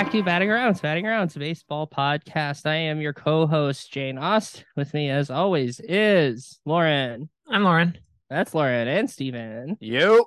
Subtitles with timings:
[0.00, 2.64] Welcome back to Batting Arounds, Batting Arounds, baseball podcast.
[2.64, 4.64] I am your co-host Jane Ost.
[4.74, 7.28] With me, as always, is Lauren.
[7.46, 7.98] I'm Lauren.
[8.30, 9.76] That's Lauren and Stephen.
[9.78, 10.24] Yo,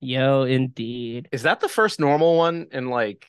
[0.00, 3.26] Yo, indeed, is that the first normal one in like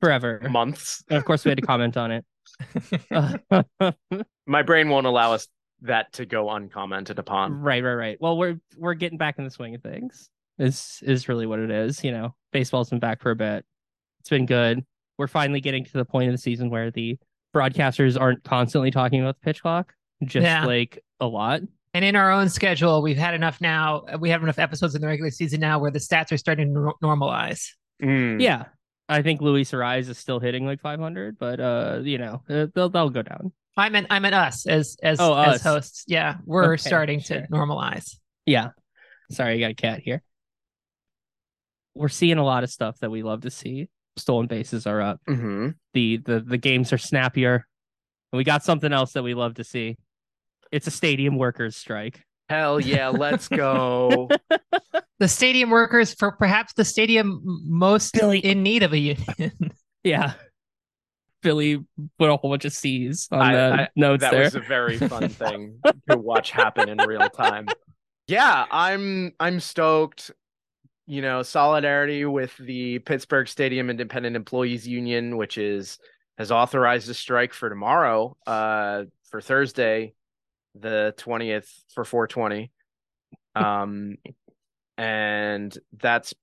[0.00, 0.42] forever.
[0.50, 1.04] months?
[1.08, 2.24] And of course, we had to comment on it.
[4.48, 5.46] My brain won't allow us
[5.82, 7.60] that to go uncommented upon.
[7.60, 8.18] right, right, right.
[8.20, 10.28] Well, we're we're getting back in the swing of things.
[10.58, 12.02] Is is really what it is.
[12.02, 13.64] You know, baseball's been back for a bit.
[14.18, 14.84] It's been good.
[15.18, 17.18] We're finally getting to the point of the season where the
[17.54, 19.92] broadcasters aren't constantly talking about the pitch clock,
[20.24, 20.64] just Yeah.
[20.66, 21.62] like a lot.
[21.94, 24.04] And in our own schedule, we've had enough now.
[24.20, 26.80] We have enough episodes in the regular season now where the stats are starting to
[26.80, 27.70] nor- normalize.
[28.02, 28.42] Mm.
[28.42, 28.64] Yeah.
[29.08, 32.90] I think Luis Arraez is still hitting like 500, but uh, you know, uh, they'll
[32.90, 33.52] they'll go down.
[33.76, 36.04] I meant I meant us as as Oh, as hosts.
[36.08, 37.42] Yeah, we're Okay, starting sure.
[37.42, 38.16] to normalize.
[38.44, 38.70] Yeah.
[39.30, 40.22] Sorry, I got a cat here.
[41.94, 43.88] We're seeing a lot of stuff that we love to see.
[44.16, 45.20] Stolen bases are up.
[45.26, 47.66] hmm The the the games are snappier.
[48.32, 49.96] And we got something else that we love to see.
[50.72, 52.24] It's a stadium workers strike.
[52.48, 54.28] Hell yeah, let's go.
[55.18, 58.38] The stadium workers for perhaps the stadium most Billy.
[58.38, 59.52] in need of a union.
[60.04, 60.34] Yeah.
[61.42, 61.78] Billy
[62.18, 64.42] put a whole bunch of C's on I- the I- notes that there.
[64.44, 65.78] was a very fun thing
[66.10, 67.66] to watch happen in real time.
[68.28, 70.32] Yeah, I'm I'm stoked.
[71.08, 75.98] You know, solidarity with the Pittsburgh Stadium Independent Employees Union, which is
[76.36, 80.14] has authorized a strike for tomorrow, uh, for Thursday,
[80.74, 82.72] the twentieth for 420.
[83.54, 84.16] Um,
[84.98, 86.34] and that's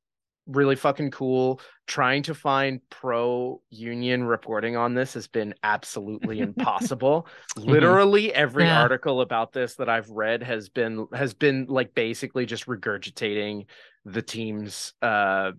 [0.48, 1.60] really fucking cool.
[1.88, 7.28] Trying to find pro union reporting on this has been absolutely impossible.
[7.58, 8.80] Literally every Yeah.
[8.82, 13.66] article about this that I've read has been has been like basically just regurgitating
[14.06, 15.52] the team's uh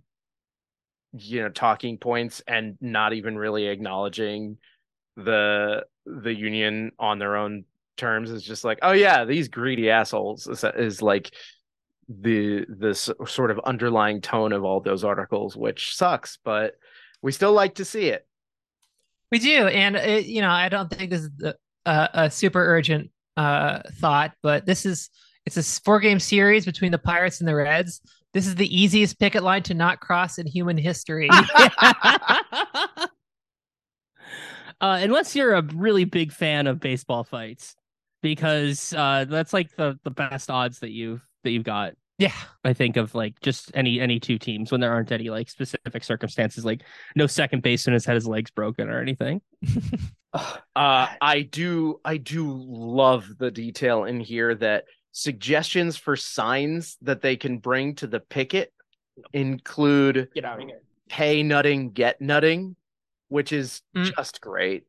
[1.13, 4.59] you know talking points and not even really acknowledging
[5.17, 7.65] the the union on their own
[7.97, 11.33] terms is just like oh yeah these greedy assholes is, is like
[12.09, 16.75] the this sort of underlying tone of all those articles which sucks but
[17.23, 18.27] we still like to see it
[19.35, 21.31] we do, and it, you know, I don't think this is
[21.85, 25.11] uh, a super urgent uh, thought, but this is
[25.45, 28.01] it's a four game series between the Pirates and the Reds.
[28.35, 31.31] This is the easiest picket line to not cross in human history.
[31.63, 33.09] uh,
[34.81, 37.77] unless you're a really big fan of baseball fights,
[38.23, 41.93] because uh, that's like the the best odds that you've that you've got.
[42.19, 42.35] yeah,
[42.65, 46.03] I think of like just any any two teams when there aren't any like specific
[46.03, 46.83] circumstances, like
[47.15, 49.43] no second baseman has had his legs broken or anything.
[50.35, 54.85] uh i do i do love the detail in here that
[55.17, 58.73] suggestions for signs that they can bring to the picket
[59.33, 60.81] include Get out of here.
[61.09, 62.75] pay nutting, get nutting,
[63.29, 64.13] which is Mm.
[64.17, 64.85] just great.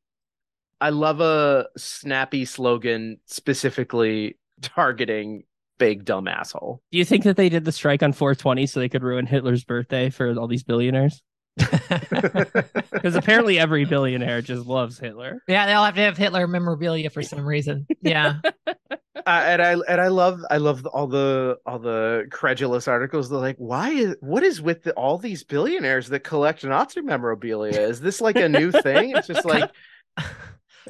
[0.81, 5.43] I love a snappy slogan specifically targeting
[5.77, 6.81] big dumb asshole.
[6.91, 9.63] Do you think that they did the strike on 420 so they could ruin Hitler's
[9.63, 11.21] birthday for all these billionaires?
[12.91, 15.43] Because apparently every billionaire just loves Hitler.
[15.47, 17.85] yeah, they'll have to have Hitler memorabilia for some reason.
[18.01, 18.39] Yeah,
[19.25, 23.27] Uh, and I and I love I love all the all the credulous articles.
[23.27, 27.79] They're like, why is what is with the, all these billionaires that collect Nazi memorabilia?
[27.79, 29.15] Is this like a new thing?
[29.15, 29.71] It's just like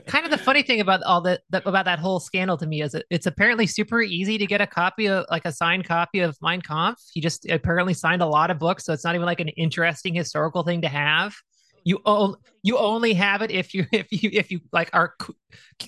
[0.08, 2.94] kind of the funny thing about all that, about that whole scandal to me is
[2.96, 6.38] it, it's apparently super easy to get a copy of like a signed copy of
[6.42, 7.02] Mein Kampf.
[7.14, 10.14] He just apparently signed a lot of books, so it's not even like an interesting
[10.14, 11.36] historical thing to have.
[11.84, 15.36] You o- you only have it if you if you if you like are cu-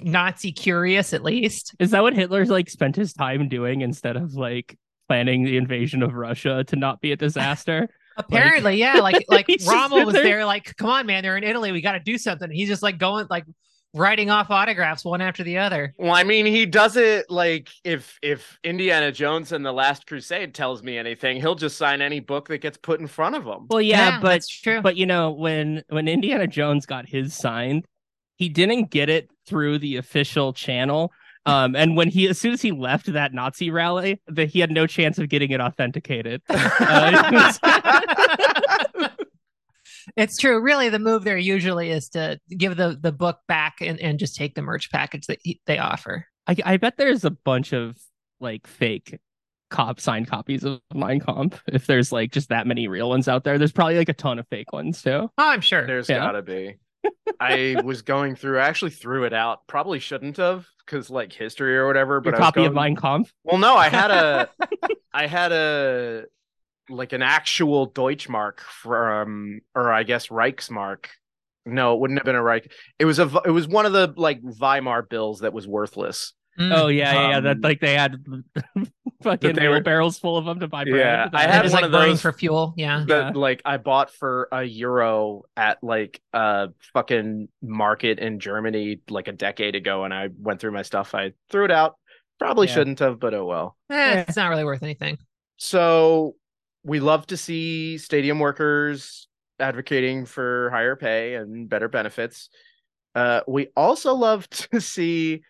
[0.01, 1.75] Nazi curious at least.
[1.79, 4.77] Is that what Hitler's like spent his time doing instead of like
[5.07, 7.89] planning the invasion of Russia to not be a disaster?
[8.17, 11.71] Apparently, yeah, like like Rommel was there- there, like, come on, man, they're in Italy,
[11.71, 12.49] we got to do something.
[12.49, 13.45] He's just like going like
[13.97, 15.93] writing off autographs one after the other.
[15.97, 20.53] Well, I mean, he does it like if if Indiana Jones and the Last Crusade
[20.53, 23.67] tells me anything, he'll just sign any book that gets put in front of him.
[23.69, 24.81] Well, yeah, Yeah, but that's true.
[24.81, 27.85] but you know when when Indiana Jones got his signed,
[28.37, 31.11] he didn't get it through the official channel.
[31.47, 34.69] Um, and when he as soon as he left that Nazi rally, that he had
[34.69, 36.41] no chance of getting it authenticated.
[36.49, 37.53] Uh,
[40.15, 40.59] It's true.
[40.61, 44.35] Really, the move there usually is to give the the book back and, and just
[44.35, 46.25] take the merch package that he, they offer.
[46.47, 47.97] I, I bet there's a bunch of
[48.39, 49.19] like fake
[49.69, 51.61] cop signed copies of Mein Kampf.
[51.67, 54.39] If there's like just that many real ones out there, there's probably like a ton
[54.39, 55.09] of fake ones too.
[55.11, 55.85] Oh, I'm sure.
[55.85, 56.19] There's Yeah.
[56.19, 56.75] gotta be.
[57.39, 58.59] I was going through.
[58.59, 59.67] I actually threw it out.
[59.67, 62.19] Probably shouldn't have, because like history or whatever.
[62.21, 63.33] But Your I was copy of going- Mein Kampf.
[63.43, 64.49] Well, no, I had a,
[65.13, 66.23] I had a,
[66.89, 71.05] like an actual Deutschmark from, or I guess Reichsmark.
[71.65, 72.71] No, it wouldn't have been a Reich.
[72.97, 76.33] It was a, It was one of the like Weimar bills that was worthless.
[76.57, 76.75] Mm.
[76.75, 77.39] Oh yeah, yeah, yeah.
[77.41, 78.15] That Um, like they had
[79.23, 80.95] fucking they were- barrels full of them to buy bread.
[80.95, 82.73] Yeah, I had It one like of those- for fuel.
[82.77, 83.03] Yeah.
[83.07, 89.27] that like I bought for a euro at like a fucking market in Germany like
[89.27, 91.13] a decade ago, and I went through my stuff.
[91.13, 91.95] I threw it out.
[92.39, 92.73] Probably Yeah.
[92.73, 93.77] shouldn't have, but oh well.
[93.91, 95.17] Eh, It's not really worth anything.
[95.57, 96.35] So
[96.87, 99.27] we love to see stadium workers
[99.59, 102.49] advocating for higher pay and better benefits.
[103.13, 105.41] Uh, we also love to see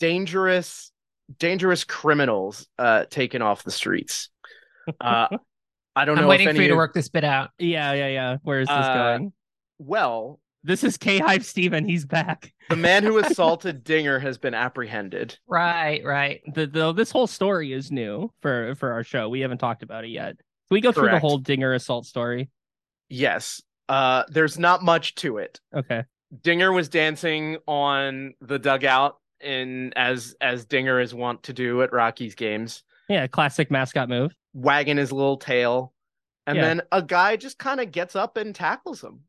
[0.00, 0.92] dangerous,
[1.38, 4.30] dangerous criminals uh, taken off the streets.
[5.00, 5.28] Uh,
[5.94, 7.50] I don't I'm know waiting if for you to work this bit out.
[7.58, 8.36] Yeah, yeah, yeah.
[8.42, 9.32] Where is this Uh, going?
[9.78, 11.84] Well, This is K Hype Stephen.
[11.88, 12.52] He's back.
[12.70, 15.38] the man who assaulted Dinger has been apprehended.
[15.48, 16.40] Right, right.
[16.54, 19.28] The, the this whole story is new for for our show.
[19.28, 20.36] We haven't talked about it yet.
[20.68, 22.50] Can we go through the whole Dinger assault story?
[23.08, 23.62] Yes.
[23.88, 25.60] Uh, there's not much to it.
[25.74, 26.04] Okay.
[26.42, 31.92] Dinger was dancing on the dugout in as as Dinger is wont to do at
[31.92, 34.32] Rockies games, Yeah, classic mascot move.
[34.54, 35.92] wagging his little tail.
[36.48, 36.62] And Yeah.
[36.62, 39.20] then a guy just kind of gets up and tackles him.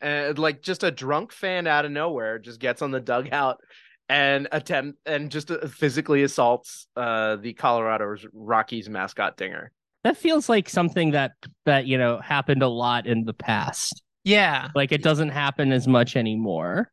[0.00, 3.60] And like just a drunk fan out of nowhere just gets on the dugout
[4.08, 9.70] and attempt and just uh, physically assaults uh the Colorado Rockies mascot Dinger.
[10.04, 11.32] That feels like something that
[11.66, 14.02] that you know happened a lot in the past.
[14.24, 14.68] Yeah.
[14.74, 16.90] Like it doesn't happen as much anymore.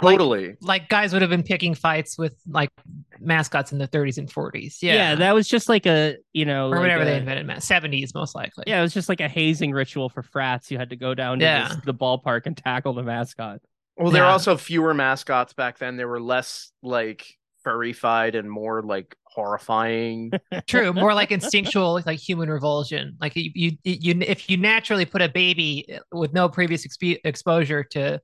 [0.00, 0.56] Totally.
[0.60, 2.70] Like guys would have been picking fights with like
[3.18, 4.76] mascots in the 30s and 40s.
[4.82, 4.94] Yeah.
[4.94, 8.14] Yeah, that was just like a you know or like whenever they invented mas- 70s
[8.14, 8.64] most likely.
[8.66, 10.70] Yeah, it was just like a hazing ritual for frats.
[10.70, 11.68] You had to go down to Yeah.
[11.68, 13.60] this, the ballpark and tackle the mascot.
[13.96, 14.32] Well, there were Yeah.
[14.32, 15.96] also fewer mascots back then.
[15.96, 17.26] There were less like
[17.64, 20.32] furry-fied and more like horrifying.
[20.66, 23.16] True, more like instinctual, like human revulsion.
[23.20, 27.84] Like you, you, you, if you naturally put a baby with no previous exp- exposure
[27.84, 28.20] to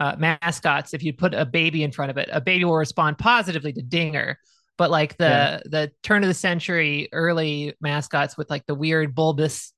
[0.00, 3.18] uh, mascots, if you put a baby in front of it, a baby will respond
[3.18, 4.38] positively to Dinger.
[4.78, 5.60] But like the Yeah.
[5.64, 9.72] the turn of the century early mascots with like the weird bulbous,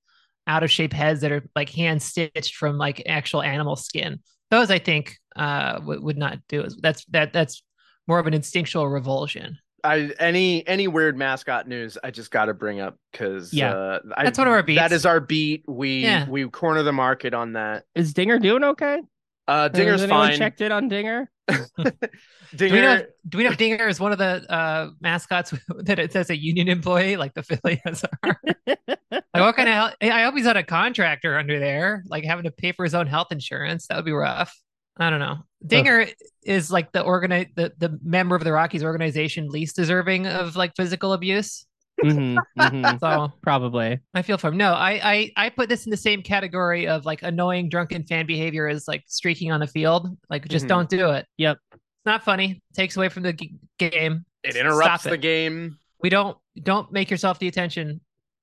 [0.47, 4.21] out of shape heads that are like hand stitched from like actual animal skin,
[4.51, 6.75] those I think uh, would would not do it.
[6.81, 7.63] That's that that's
[8.07, 9.59] more of an instinctual revulsion.
[9.85, 13.73] I any any weird mascot news I just got to bring up because Yeah.
[13.73, 14.81] uh, I, That's one of our beats.
[14.81, 15.65] That is our beat.
[15.69, 16.29] We Yeah.
[16.29, 17.85] we corner the market on that.
[17.95, 19.01] Is Dinger doing okay?
[19.47, 20.39] Uh, Dinger's Has fine.
[20.39, 21.31] checked in on Dinger?
[21.77, 22.97] Do we know?
[22.97, 26.37] Dinger, Do we know Dinger is one of the uh, mascots that it says a
[26.37, 28.41] union employee, like the Phillies are?
[28.67, 29.75] like, what kind of?
[29.75, 29.93] Hell?
[30.01, 33.07] I hope he's not a contractor under there, like having to pay for his own
[33.07, 33.87] health insurance.
[33.89, 34.57] That would be rough.
[34.99, 35.39] I don't know.
[35.67, 36.07] Dinger
[36.45, 40.73] is like the organi- the the member of the Rockies organization least deserving of like
[40.77, 41.67] physical abuse.
[42.03, 43.01] Mhm, mhm.
[43.01, 44.01] So Probably.
[44.15, 44.57] I feel for him.
[44.57, 45.01] No, I,
[45.37, 48.87] I I put this in the same category of like annoying drunken fan behavior as
[48.89, 50.09] like streaking on the field.
[50.29, 50.69] Like just Mhm.
[50.69, 51.27] don't do it.
[51.39, 51.59] Yep.
[51.73, 52.63] It's not funny.
[52.75, 54.25] Takes away from the g- game.
[54.43, 55.21] it interrupts Stop the it.
[55.23, 55.79] game.
[56.03, 58.01] we don't don't make yourself the attention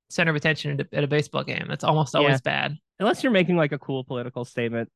[0.09, 1.65] center of attention at a, at a baseball game.
[1.69, 2.39] That's almost always Yeah.
[2.43, 2.77] bad.
[2.99, 4.89] Unless you're making like a cool political statement.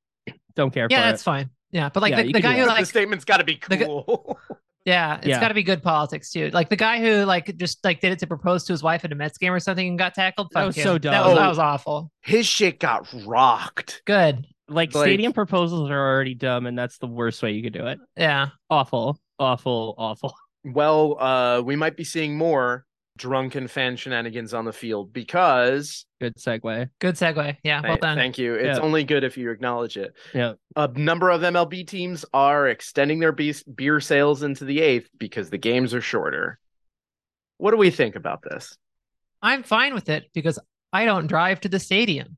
[0.56, 1.26] Don't care Yeah, for that's it.
[1.26, 1.50] fine.
[1.72, 2.72] Yeah, but like Yeah, the, the guy do who that.
[2.74, 4.40] the like statement's got to be the cool.
[4.86, 5.40] yeah, it's Yeah.
[5.42, 6.50] got to be good politics too.
[6.52, 9.12] Like the guy who like just like did it to propose to his wife at
[9.12, 10.50] a Mets game or something and got tackled.
[10.54, 10.84] That was him.
[10.84, 11.28] so That dumb.
[11.28, 11.50] was, that Oh.
[11.50, 12.12] was awful.
[12.22, 14.02] His shit got rocked.
[14.06, 14.46] Good.
[14.68, 17.86] Like, Like- stadium proposals are already dumb, and that's the worst way you could do
[17.88, 18.00] it.
[18.18, 18.50] Yeah.
[18.70, 20.34] Awful, awful, awful.
[20.64, 22.86] Well, uh, we might be seeing more
[23.18, 26.90] drunken fan shenanigans on the field because Good segue.
[27.00, 27.58] Good segue.
[27.64, 27.82] Yeah.
[27.82, 28.18] Well done.
[28.18, 28.54] Thank you.
[28.56, 28.84] It's Yeah.
[28.84, 30.14] only good if you acknowledge it.
[30.34, 30.54] Yeah.
[30.76, 35.50] A number of MLB teams are extending their be- beer sales into the eighth because
[35.50, 36.60] the games are shorter.
[37.58, 38.78] What do we think about this?
[39.42, 40.60] I'm fine with it because
[40.92, 42.38] I don't drive to the stadium.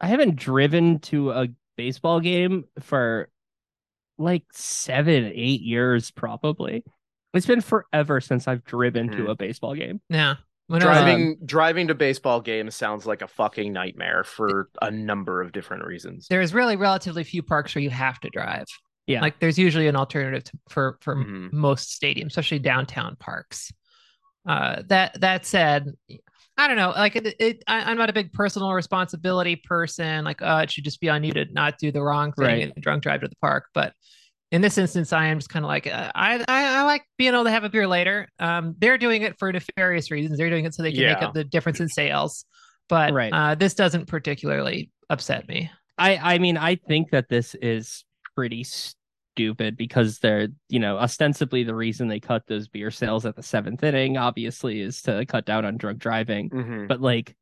[0.00, 3.28] I haven't driven to a baseball game for
[4.18, 6.84] like seven, eight years, probably.
[7.36, 9.30] It's been forever since I've driven to Mhm.
[9.30, 10.00] a baseball game.
[10.08, 10.36] Yeah.
[10.68, 14.90] When I was- Driving driving to baseball games sounds like a fucking nightmare for a
[14.90, 16.26] number of different reasons.
[16.28, 18.66] there's really relatively few parks where you have to drive.
[19.06, 19.20] Yeah.
[19.20, 21.52] Like there's usually an alternative to, for for Mhm.
[21.52, 23.72] most stadiums, especially downtown parks.
[24.48, 25.86] Uh, that that said,
[26.56, 26.90] I don't know.
[26.90, 30.24] Like it, it I, I'm not a big personal responsibility person.
[30.24, 32.72] Like, uh, it should just be on you to not do the wrong thing Right.
[32.74, 33.66] and drunk drive to the park.
[33.74, 33.92] But
[34.52, 37.34] in this instance, I am just kind of like uh, I, I I like being
[37.34, 38.28] able to have a beer later.
[38.38, 40.38] Um, they're doing it for nefarious reasons.
[40.38, 42.44] They're doing it so they can make up the difference in sales.
[42.88, 43.32] But Right.
[43.32, 45.70] uh, this doesn't particularly upset me.
[45.98, 48.04] I I mean I think that this is
[48.36, 53.34] pretty stupid because they're you know ostensibly the reason they cut those beer sales at
[53.36, 56.88] the seventh inning obviously is to cut down on drug driving Mhm.
[56.88, 57.34] but like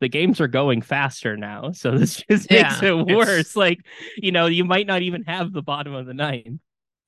[0.00, 3.56] the games are going faster now, so this just Yeah, makes it it's- worse.
[3.56, 3.80] Like,
[4.16, 6.60] you know, you might not even have the bottom of the ninth.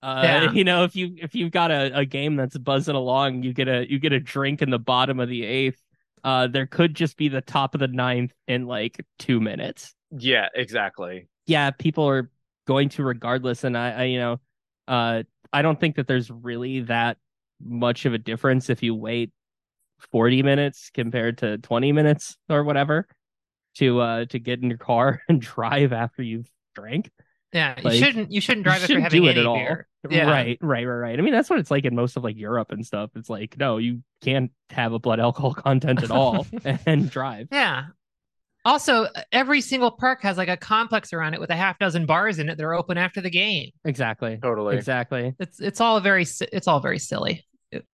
[0.02, 0.52] Uh, Yeah.
[0.52, 3.68] you know, if you if you've got a, a game that's buzzing along, you get
[3.68, 5.80] a you get a drink in the bottom of the eighth.
[6.24, 9.94] Uh, there could just be the top of the ninth in like two minutes.
[10.10, 11.28] Yeah, exactly.
[11.46, 12.30] Yeah, people are
[12.66, 14.40] going to regardless, and I, I you know,
[14.86, 15.22] uh,
[15.52, 17.16] I don't think that there's really that
[17.60, 19.30] much of a difference if you wait
[20.10, 23.06] 40 minutes compared to 20 minutes or whatever
[23.76, 27.10] to uh to get in your car and drive after you've drank.
[27.52, 29.46] Yeah, Like, you shouldn't you shouldn't drive if you're shouldn't having do it any at
[29.46, 29.56] all.
[29.56, 29.86] beer.
[30.10, 30.30] Yeah.
[30.30, 31.18] Right, right, right, right.
[31.18, 33.10] I mean, that's what it's like in most of like Europe and stuff.
[33.14, 36.46] It's like, no, you can't have a blood alcohol content at all
[36.86, 37.48] and drive.
[37.52, 37.84] Yeah.
[38.64, 42.38] Also, every single park has like a complex around it with a half dozen bars
[42.38, 43.70] in it that are open after the game.
[43.84, 44.38] Exactly.
[44.40, 44.76] Totally.
[44.76, 45.34] Exactly.
[45.38, 47.44] It's it's all very it's all very silly.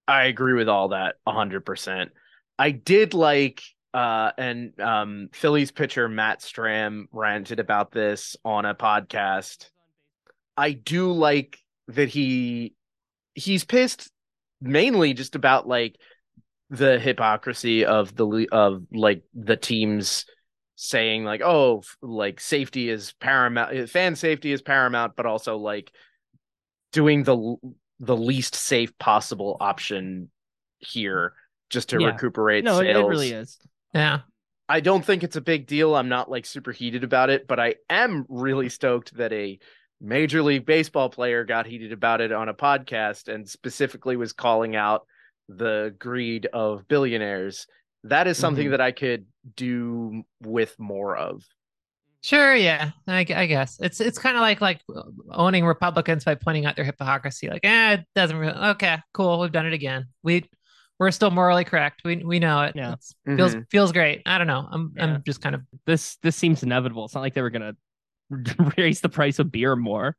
[0.07, 2.11] I agree with all that 100%.
[2.59, 3.63] I did like
[3.95, 9.71] uh and um Phillies pitcher Matt Strahm ranted about this on a podcast.
[10.57, 11.59] I do like
[11.89, 12.75] that he
[13.35, 14.11] he's pissed
[14.61, 15.97] mainly just about like
[16.71, 20.27] the hypocrisy of the of like the teams
[20.75, 25.91] saying like oh like safety is paramount fan safety is paramount but also like
[26.93, 27.57] doing the
[28.01, 30.31] the least safe possible option
[30.79, 31.33] here
[31.71, 32.09] just to Yeah.
[32.09, 33.05] recuperate No, it, sales.
[33.05, 33.59] it really is.
[33.95, 34.21] Yeah.
[34.69, 35.95] I don't think it's a big deal.
[35.95, 39.59] I'm not like super heated about it, but I am really stoked that a
[40.01, 44.77] Major League Baseball player got heated about it on a podcast and specifically was calling
[44.77, 45.07] out
[45.49, 47.67] the greed of billionaires.
[48.05, 48.71] That is something Mhm.
[48.73, 49.27] that I could
[49.57, 51.43] do with more of.
[52.23, 52.91] Sure, yeah.
[53.07, 53.79] I, I guess.
[53.81, 54.81] It's it's kind of like like
[55.31, 57.49] owning Republicans by pointing out their hypocrisy.
[57.49, 60.07] Like, eh, it doesn't really okay, cool, we've done it again.
[60.23, 60.49] We
[60.99, 62.03] we're still morally correct.
[62.05, 62.75] We we know it.
[62.75, 62.95] Yeah.
[62.95, 64.23] It's- feels feels great.
[64.27, 64.67] I don't know.
[64.71, 65.05] I'm Yeah.
[65.05, 67.05] I'm just kind of This this seems inevitable.
[67.05, 67.75] It's not like they were gonna
[68.77, 70.17] raise the price of beer more.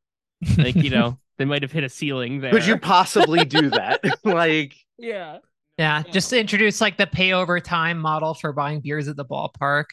[0.57, 2.51] Like, you know, they might have hit a ceiling there.
[2.51, 3.99] Could you possibly do that?
[4.23, 5.39] like, Yeah.
[5.77, 9.25] yeah, just to introduce like the pay over time model for buying beers at the
[9.25, 9.85] ballpark.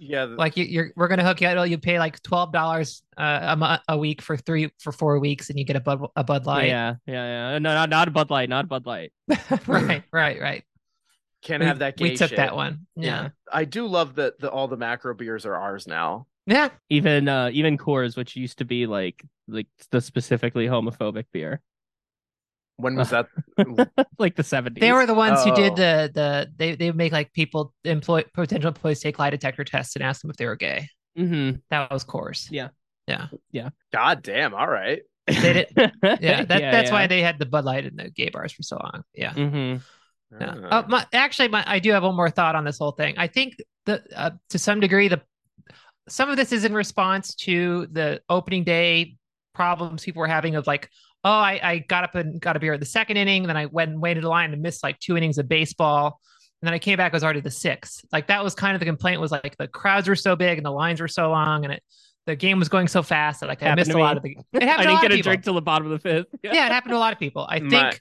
[0.00, 1.68] Yeah, th- Like you, you're we're gonna hook you out.
[1.70, 5.58] You pay like twelve dollars uh, a a week for three for four weeks, and
[5.58, 6.68] you get a bud a Bud Light.
[6.68, 7.58] Yeah, yeah, yeah.
[7.58, 9.12] No, not not a Bud Light, not a Bud Light.
[9.66, 10.64] right, right, right.
[11.42, 12.00] can't We- have that.
[12.00, 12.38] We took shit.
[12.38, 12.86] that one.
[12.96, 16.26] Yeah, I do love that the, all the macro beers are ours now.
[16.46, 16.70] yeah.
[16.88, 21.60] Even uh even Coors, which used to be like like the specifically homophobic beer.
[22.80, 23.26] When was that?
[24.18, 24.80] like the 70s.
[24.80, 25.76] They were the ones who did Oh.
[25.76, 30.04] the the they they make like people employ potential employees take lie detector tests and
[30.04, 30.88] ask them if they were gay.
[31.18, 31.58] mm-hmm.
[31.70, 32.48] That was course.
[32.50, 32.68] Yeah.
[33.06, 34.54] Yeah yeah god damn!
[34.54, 35.02] All right.
[35.26, 35.68] They did.
[36.02, 36.92] Yeah, that, that's yeah.
[36.92, 39.02] why they had the Bud Light in the gay bars for so long.
[39.14, 39.32] Yeah.
[39.32, 40.38] Mm-hmm.
[40.40, 40.54] Yeah.
[40.70, 40.78] Ah.
[40.78, 43.14] Uh, my, actually, my, I do have one more thought on this whole thing.
[43.18, 43.56] I think
[43.86, 45.20] that uh, to some degree, the
[46.08, 49.16] some of this is in response to the opening day
[49.54, 50.88] problems people were having of like,
[51.24, 53.66] oh, I, I got up and got a beer at the second inning, then I
[53.66, 56.20] went and waited in line and missed like two innings of baseball.
[56.62, 58.04] And then I came back, it was already the sixth.
[58.12, 60.64] Like that was kind of the complaint was like the crowds were so big and
[60.64, 61.82] the lines were so long and it
[62.26, 64.62] the game was going so fast that like I missed a lot of the it
[64.62, 65.92] happened I to a didn't lot get of a people drink till the bottom of
[65.92, 66.26] the fifth.
[66.42, 67.46] yeah, it happened to a lot of people.
[67.48, 68.00] I My- think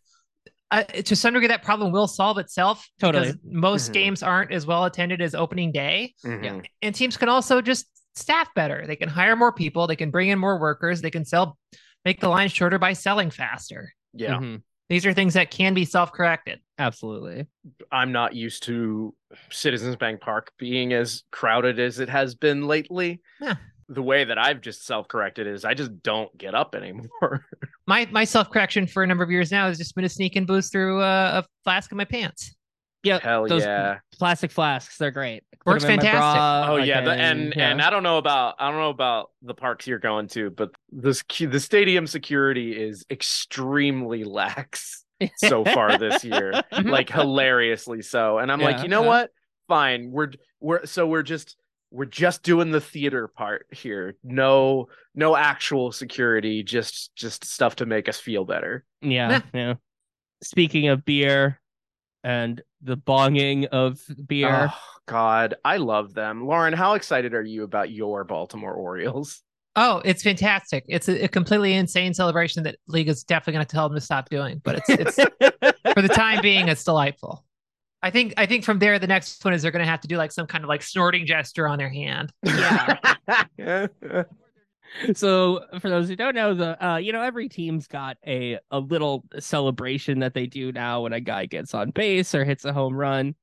[0.71, 3.27] uh, to some degree that problem will solve itself Totally.
[3.31, 3.93] because most Mhm.
[3.93, 6.63] games aren't as well attended as opening day, Mhm.
[6.81, 8.85] and teams can also just staff better.
[8.85, 9.87] They can hire more people.
[9.87, 11.01] They can bring in more workers.
[11.01, 11.57] They can sell,
[12.05, 13.93] make the line shorter by selling faster.
[14.13, 14.35] Yeah.
[14.39, 14.61] Mhm.
[14.89, 16.59] These are things that can be self-corrected.
[16.79, 17.45] Absolutely.
[17.91, 19.13] I'm not used to
[19.51, 23.21] Citizens Bank Park being as crowded as it has been lately.
[23.39, 23.55] Yeah.
[23.87, 27.45] The way that I've just self-corrected is I just don't get up anymore.
[27.87, 30.45] My my self-correction for a number of years now has just been to sneak and
[30.45, 32.55] booze through uh, a flask in my pants.
[33.01, 33.19] Yeah.
[33.19, 33.97] Hell those yeah.
[34.13, 35.43] plastic flasks, they're great.
[35.65, 36.37] Put Works 'em in my fantastic.
[36.37, 37.69] bra, Oh like, yeah, the, and yeah.
[37.71, 40.69] and I don't know about I don't know about the parks you're going to, but
[40.91, 45.05] this the stadium security is extremely lax
[45.37, 46.53] so far this year.
[46.71, 46.89] Mm-hmm.
[46.89, 48.37] like hilariously so.
[48.37, 49.07] And I'm like, you know yeah.
[49.07, 49.31] what?
[49.67, 50.11] Fine.
[50.11, 51.57] We're we're so we're just
[51.91, 54.15] we're just doing the theater part here.
[54.23, 58.85] No no actual security, just just stuff to make us feel better.
[59.01, 59.41] Yeah, Yeah.
[59.53, 59.73] yeah.
[60.43, 61.59] Speaking of beer
[62.23, 66.45] and the bonging of beer, Oh god, I love them.
[66.45, 69.41] Lauren, how excited are you about your Baltimore Orioles?
[69.81, 70.83] Oh, it's fantastic!
[70.89, 74.01] It's a, a completely insane celebration that league is definitely going to tell them to
[74.01, 74.61] stop doing.
[74.61, 75.15] But it's it's
[75.93, 77.45] for the time being, it's delightful.
[78.03, 80.09] I think I think from there, the next one is they're going to have to
[80.09, 82.33] do like some kind of like snorting gesture on their hand.
[82.43, 83.87] Yeah.
[85.13, 88.79] so for those who don't know, the uh, you know, every team's got a a
[88.79, 92.73] little celebration that they do now when a guy gets on base or hits a
[92.73, 93.33] home run.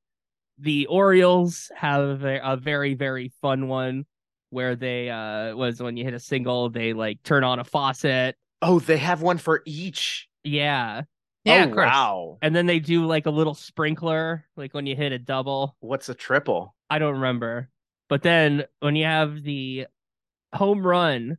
[0.59, 4.05] the Orioles have a, a very very fun one
[4.49, 8.35] where they uh was when you hit a single they like turn on a faucet.
[8.61, 10.27] Oh, they have one for each.
[10.43, 11.03] Yeah.
[11.45, 12.37] Yeah, oh, wow.
[12.41, 15.77] And then they do like a little sprinkler like when you hit a double.
[15.79, 16.75] What's a triple?
[16.89, 17.69] I don't remember.
[18.09, 19.87] But then when you have the
[20.53, 21.37] home run,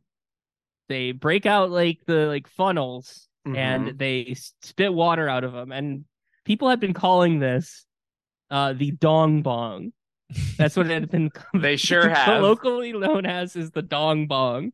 [0.87, 3.55] they break out like the like funnels Mhm.
[3.57, 5.71] and they spit water out of them.
[5.71, 6.05] And
[6.45, 7.85] people have been calling this
[8.49, 9.93] uh the dong bong.
[10.57, 11.31] That's what it had been.
[11.53, 12.41] They sure have.
[12.41, 14.71] locally known as is the dong bong,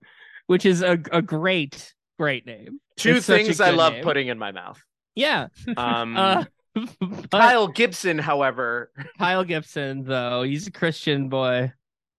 [0.48, 2.80] which is a, a great great name.
[2.98, 4.04] Two It's things I love name.
[4.04, 4.82] putting in my mouth.
[5.16, 5.48] Yeah.
[5.78, 6.18] Um,
[6.76, 6.90] Uh,
[7.30, 11.72] but Kyle Gibson, however, Kyle Gibson, though, he's a Christian boy.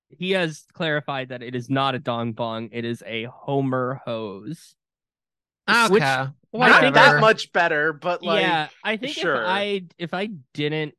[0.09, 4.75] He has clarified that it is not a dong bong, it is a Homer hose.
[5.69, 5.93] Okay.
[5.93, 6.91] Which- not Whatever.
[6.93, 9.43] that much better, but like, yeah, I think sure.
[9.43, 10.95] if I if I didn't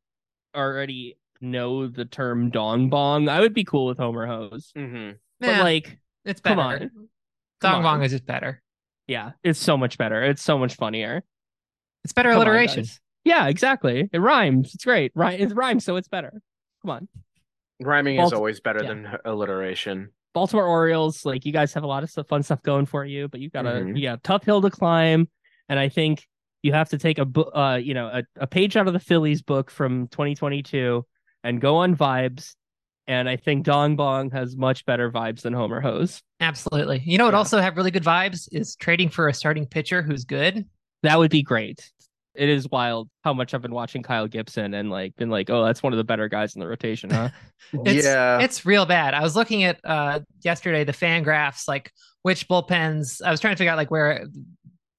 [0.56, 4.72] already know the term dong bong, I would be cool with Homer hose.
[4.76, 5.18] Mhm.
[5.40, 6.56] But Yeah, like, it's better.
[6.56, 6.80] come on.
[6.80, 8.04] Dong Come Bong on.
[8.04, 8.62] is just better.
[9.08, 10.24] yeah, it's so much better.
[10.24, 11.24] It's so much funnier.
[12.04, 12.84] It's better Come alliteration.
[12.84, 13.00] guys.
[13.24, 14.10] yeah, exactly.
[14.14, 14.74] It rhymes.
[14.76, 15.12] It's great.
[15.16, 16.42] Right, it rhymes, so it's better.
[16.84, 17.08] Come on.
[17.80, 18.90] rhyming is always better yeah.
[18.90, 20.10] than alliteration.
[20.34, 23.28] Baltimore Orioles, like you guys have a lot of stuff, fun stuff going for you,
[23.28, 23.96] but you've got a Mhm.
[23.98, 25.28] you got a tough hill to climb,
[25.70, 26.28] and I think
[26.64, 29.00] you have to take a book, uh, you know, a, a page out of the
[29.00, 31.06] Phillies book from 2022
[31.48, 32.54] and go on vibes.
[33.08, 36.22] And I think Dong Bong has much better vibes than Homer Hose.
[36.42, 37.02] Absolutely.
[37.06, 37.38] You know what Yeah.
[37.38, 40.66] also have really good vibes is trading for a starting pitcher who's good.
[41.04, 41.90] That would be great.
[42.36, 45.64] It is wild how much I've been watching Kyle Gibson and like been like, oh,
[45.66, 47.30] that's one of the better guys in the rotation, huh?
[47.86, 49.14] It's, yeah, It's real bad.
[49.14, 51.92] I was looking at uh yesterday the FanGraphs, like
[52.24, 53.22] which bullpens.
[53.24, 54.26] I was trying to figure out like where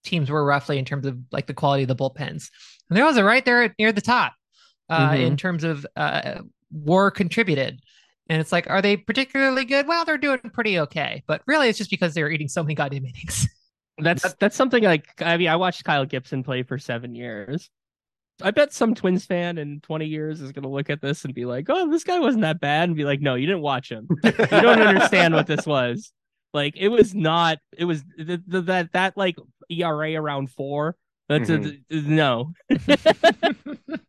[0.05, 2.49] teams were roughly in terms of like the quality of the bullpens.
[2.89, 4.33] And there was a right there near the top
[4.89, 7.81] uh in terms of uh war contributed.
[8.31, 9.89] And it's like, are they particularly good?
[9.89, 11.23] Well, they're doing pretty okay.
[11.27, 13.49] But really it's just because they're eating so many goddamn innings.
[14.01, 17.69] That's that's something like I mean I watched Kyle Gibson play for seven years.
[18.41, 21.45] I bet some Twins fan in 20 years is gonna look at this and be
[21.45, 24.07] like, "Oh, this guy wasn't that bad," and be like, "No, you didn't watch him.
[24.23, 26.13] You don't understand what this was.
[26.55, 27.59] Like, it was not.
[27.77, 29.37] It was the, the, that that like
[29.69, 30.97] ERA around four.
[31.29, 32.55] That's a, no.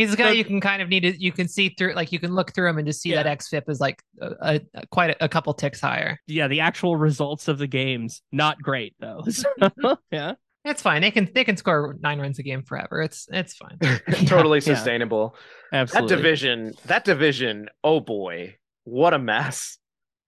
[0.00, 2.12] He's a guy So- you can kind of need to you can see through like
[2.12, 3.22] you can look through him and just see Yeah.
[3.22, 6.18] that XFIP is like a, a, quite a, a couple ticks higher.
[6.26, 9.22] Yeah, the actual results of the games not great though.
[9.30, 9.48] So,
[10.10, 10.34] yeah,
[10.64, 11.02] It's fine.
[11.02, 13.02] They can they can score nine runs a game forever.
[13.02, 13.78] It's it's fine.
[14.26, 14.74] totally Yeah, yeah.
[14.76, 15.36] sustainable.
[15.72, 16.08] absolutely.
[16.08, 19.78] That division, that division, oh boy, what a mess.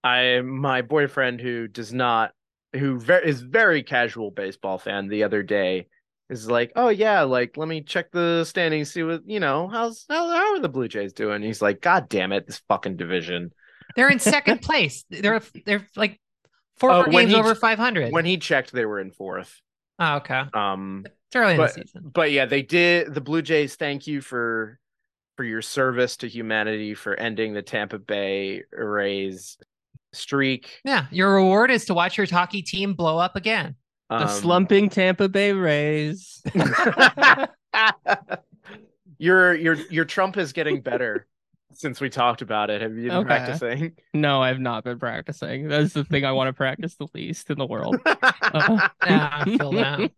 [0.04, 2.32] I my boyfriend who does not
[2.74, 5.86] who ve- is very casual baseball fan the other day
[6.32, 10.04] is like, "Oh yeah, like let me check the standings see what, you know, how's
[10.08, 13.52] how, how are the Blue Jays doing?" He's like, "God damn it, this fucking division."
[13.96, 15.04] They're in second place.
[15.10, 16.20] They're they're like
[16.78, 18.12] four Oh, games he- over five hundred.
[18.12, 19.52] When he checked, they were in 4th.
[19.98, 20.42] Oh, okay.
[20.54, 22.10] Um It's early but in the season.
[22.12, 24.78] but yeah, they did the Blue Jays thank you for
[25.36, 29.56] for your service to humanity for ending the Tampa Bay Rays
[30.12, 30.80] streak.
[30.84, 33.76] Yeah, your reward is to watch your hockey team blow up again.
[34.18, 36.42] The Um, slumping Tampa Bay Rays.
[39.18, 41.26] your your your Trump is getting better
[41.72, 42.82] since we talked about it.
[42.82, 43.26] Have you been Okay.
[43.26, 43.92] practicing?
[44.12, 45.68] No, I've not been practicing.
[45.68, 47.96] That's the thing I want to practice the least in the world.
[48.54, 50.10] Uh, Yeah, I feel that.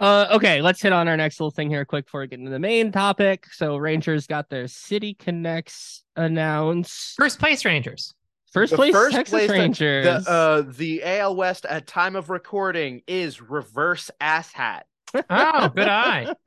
[0.00, 2.50] Uh, okay, let's hit on our next little thing here quick before we get into
[2.50, 3.44] the main topic.
[3.52, 7.16] So Rangers got their City Connects announced.
[7.16, 8.14] First place Rangers.
[8.52, 10.24] First The place first Texas place that- Rangers.
[10.24, 14.86] The uh the AL West at time of recording is reverse ass hat.
[15.28, 16.34] Oh, good eye.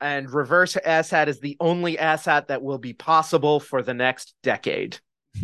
[0.00, 3.94] And reverse ass hat is the only ass hat that will be possible for the
[3.94, 4.98] next decade.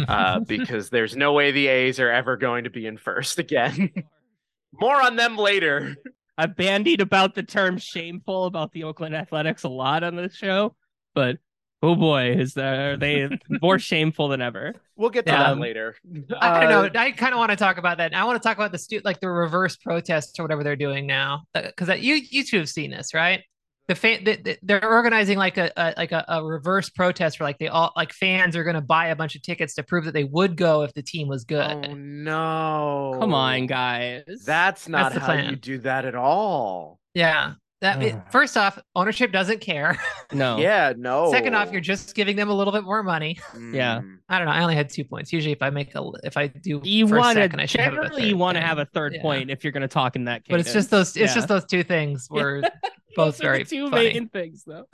[0.07, 3.90] Uh, because there's no way the A's are ever going to be in first again.
[4.73, 5.97] More on them later.
[6.38, 10.77] I've bandied about the term shameful about the Oakland Athletics a lot on this show,
[11.14, 11.38] but
[11.85, 13.29] oh boy, is there are they
[13.62, 14.75] more shameful than ever.
[14.97, 15.38] We'll get to Yeah.
[15.44, 15.97] that Um, later.
[16.40, 17.01] I don't Uh, know.
[17.01, 18.14] I kind of want to talk about that.
[18.14, 21.07] I want to talk about the stu- like the reverse protests or whatever they're doing
[21.07, 23.42] now, because you you two have seen this, right?
[23.87, 27.47] The fan the, the- they're organizing like a, a like a, a reverse protest where
[27.47, 30.07] like they all like fans are going to buy a bunch of tickets to prove
[30.07, 31.87] that they would go if the team was good.
[31.87, 33.16] Oh no!
[33.20, 34.23] Come on, guys.
[34.47, 36.99] That's not the how you do that at all.
[37.14, 37.55] Yeah.
[37.85, 38.23] That Ugh.
[38.33, 39.99] first off, ownership doesn't care.
[40.33, 40.57] no.
[40.57, 41.31] Yeah, no.
[41.31, 43.38] Second off, you're just giving them a little bit more money.
[43.73, 43.99] Yeah.
[44.01, 44.18] Mm.
[44.29, 44.53] I don't know.
[44.53, 45.33] I only had two points.
[45.35, 47.66] Usually, if I make a if I do You for a want to have a
[47.66, 48.68] generally you third want to thing.
[48.68, 49.23] have a third Yeah.
[49.23, 50.53] point if you're going to talk in that case.
[50.53, 51.09] But it's just those.
[51.16, 51.35] It's Yeah.
[51.35, 52.70] just those two things were Those
[53.16, 54.12] both are very the two funny.
[54.14, 54.87] main things, though.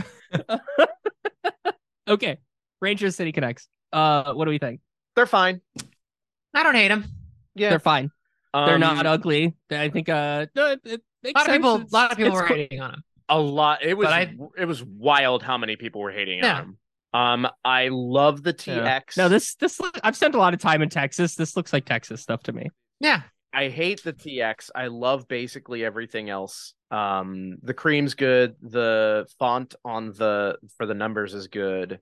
[2.09, 2.39] okay.
[2.81, 3.69] Rangers City Connects.
[3.93, 4.81] Uh, what do we think?
[5.17, 5.61] They're fine.
[6.55, 7.05] I don't hate them.
[7.55, 8.11] Yeah, They're fine.
[8.53, 9.55] They're Um, not ugly.
[9.71, 12.33] I think uh, no, it, it A makes lot of people, a lot of people
[12.33, 12.57] it's were cool.
[12.57, 13.03] hating on him.
[13.29, 13.83] a lot.
[13.83, 16.59] It was I- it was wild how many people were hating Yeah.
[16.59, 16.79] on him.
[17.13, 19.01] Um, I love the Yeah.
[19.01, 19.17] TX.
[19.17, 21.35] No, this this look, I've spent a lot of time in Texas.
[21.35, 22.69] This looks like Texas stuff to me.
[23.01, 24.71] Yeah, I hate the TX.
[24.75, 26.75] I love basically everything else.
[26.93, 28.55] Um, the cream's good.
[28.63, 32.01] The font on the for the numbers is good.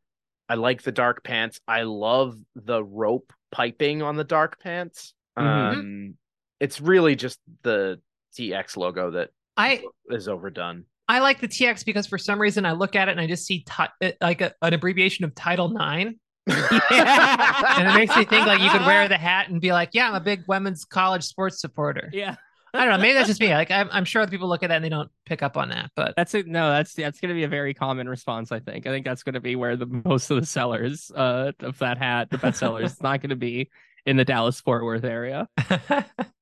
[0.48, 1.60] I like the dark pants.
[1.66, 5.14] I love the rope piping on the dark pants.
[5.38, 5.42] Mhm.
[5.72, 6.14] Um,
[6.60, 8.00] it's really just the
[8.36, 10.84] TX logo that I is overdone.
[11.08, 13.46] I like the TX because for some reason I look at it and I just
[13.46, 18.60] see ti- like a, an abbreviation of Title Nine, and it makes me think like
[18.60, 21.60] you could wear the hat and be like, "Yeah, I'm a big women's college sports
[21.60, 22.36] supporter." Yeah,
[22.74, 22.98] I don't know.
[22.98, 23.52] Maybe that's just me.
[23.52, 25.70] Like I'm, I'm sure other people look at that and they don't pick up on
[25.70, 25.90] that.
[25.96, 26.46] But that's it.
[26.46, 28.52] No, that's that's going to be a very common response.
[28.52, 28.86] I think.
[28.86, 31.98] I think that's going to be where the most of the sellers uh of that
[31.98, 33.70] hat, the best sellers, it's not going to be
[34.04, 35.48] in the Dallas Fort Worth area.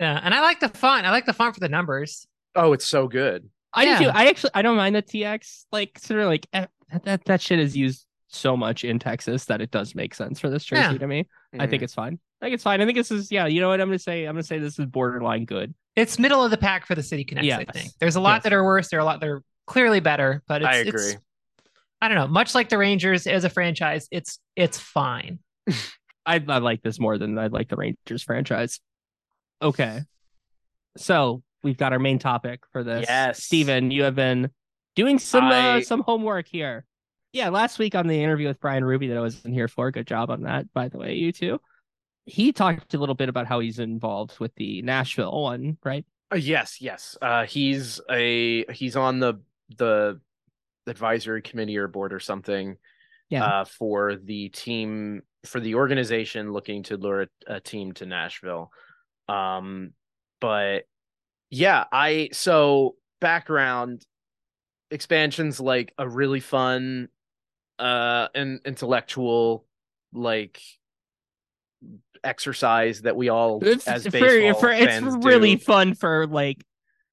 [0.00, 1.06] yeah, and I like the font.
[1.06, 2.26] I like the font for the numbers.
[2.54, 3.48] Oh, it's so good.
[3.72, 4.10] I do too.
[4.10, 5.64] I actually I don't mind the TX.
[5.72, 9.44] Like sort of like eh, that, that that shit is used so much in Texas
[9.46, 10.98] that it does make sense for this jersey Yeah.
[10.98, 11.26] to me.
[11.58, 11.70] I Mm.
[11.70, 12.18] think it's fine.
[12.40, 12.80] I think it's fine.
[12.80, 13.46] I think this is yeah.
[13.46, 14.24] You know what I'm gonna say?
[14.24, 15.74] I'm gonna say this is borderline good.
[15.94, 17.50] It's middle of the pack for the City Connects.
[17.52, 18.42] I think there's a lot Yes.
[18.44, 18.88] that are worse.
[18.88, 20.42] There are a lot that are clearly better.
[20.46, 21.20] But it's, I it's- agree.
[22.00, 22.26] I don't know.
[22.28, 25.38] Much like the Rangers as a franchise, it's it's fine.
[26.26, 28.80] I, I like this more than I like the Rangers franchise.
[29.62, 30.02] Okay.
[30.96, 33.06] So we've got our main topic for this.
[33.08, 33.42] Yes.
[33.42, 34.50] Stephen, you have been
[34.94, 36.84] doing some I- uh, some homework here.
[37.32, 39.90] Yeah, last week on the interview with Brian Ruby that I wasn't here for.
[39.90, 41.60] Good job on that, by the way, you two.
[42.24, 46.06] He talked a little bit about how he's involved with the Nashville one, right?
[46.32, 47.16] Uh, yes, yes.
[47.20, 49.34] Uh, he's a he's on the
[49.76, 50.20] the
[50.86, 52.76] advisory committee or board or something.
[53.28, 53.44] Yeah.
[53.44, 58.70] Uh, for the team for the organization looking to lure a, a team to Nashville.
[59.28, 59.92] Um,
[60.40, 60.86] but
[61.50, 64.04] yeah, I so background
[64.90, 67.08] expansions like a really fun
[67.78, 69.66] uh and intellectual
[70.12, 70.60] like
[72.24, 75.64] exercise that we all It's as baseball for it's really do.
[75.64, 76.62] fun for like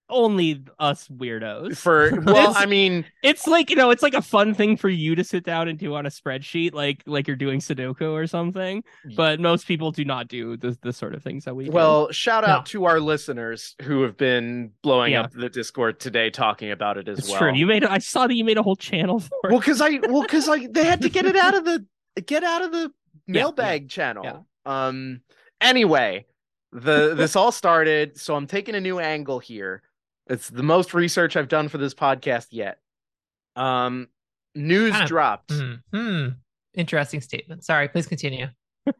[0.09, 1.77] only us weirdos.
[1.77, 5.15] for well i mean it's like you know it's like a fun thing for you
[5.15, 8.83] to sit down and do on a spreadsheet like like you're doing sudoku or something
[9.15, 11.71] but most people do not do the, the sort of things that we do.
[11.71, 12.63] well shout out No.
[12.65, 15.21] to our listeners who have been blowing Yeah.
[15.21, 18.27] up the discord today talking about it as it's well true you made i saw
[18.27, 21.01] that you made a whole channel for well because i well because i they had
[21.01, 21.85] to get it out of the
[22.25, 22.91] get out of the
[23.25, 24.39] Yeah, mailbag channel yeah.
[24.87, 25.21] um
[25.61, 26.25] anyway
[26.73, 29.81] the this all started so i'm taking a new angle here
[30.27, 32.79] it's the most research i've done for this podcast yet
[33.55, 34.07] um
[34.55, 35.73] news Kind of- dropped Hmm.
[35.93, 36.27] Hmm.
[36.75, 37.63] Interesting statement.
[37.63, 37.87] Sorry.
[37.87, 38.47] Please continue.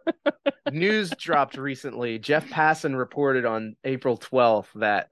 [0.72, 2.18] news dropped recently.
[2.18, 5.08] Jeff Passan reported on April 12th that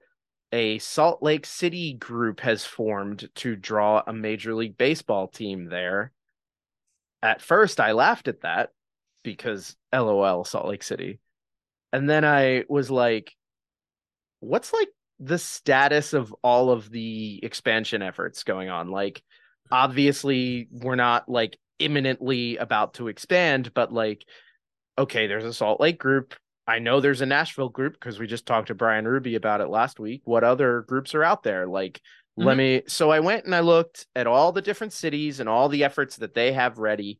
[0.51, 6.11] a Salt Lake City group has formed to draw a Major League Baseball team there.
[7.21, 8.71] At first, I laughed at that
[9.23, 11.19] because LOL, Salt Lake City.
[11.93, 13.35] And then I was like,
[14.39, 14.89] what's like
[15.19, 18.89] the status of all of the expansion efforts going on?
[18.89, 19.21] Like,
[19.71, 24.25] obviously, we're not like imminently about to expand, but like,
[24.97, 26.35] okay, there's a Salt Lake group.
[26.67, 29.69] I know there's a Nashville group because we just talked to Brian Ruby about it
[29.69, 30.21] last week.
[30.25, 31.65] What other groups are out there?
[31.67, 32.01] Like,
[32.37, 32.57] let Mhm.
[32.57, 32.81] me.
[32.87, 36.17] So I went and I looked at all the different cities and all the efforts
[36.17, 37.19] that they have ready.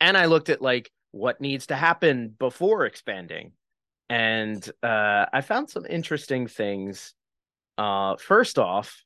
[0.00, 3.52] And I looked at like what needs to happen before expanding.
[4.10, 7.14] And uh, I found some interesting things.
[7.76, 9.04] Uh, first off,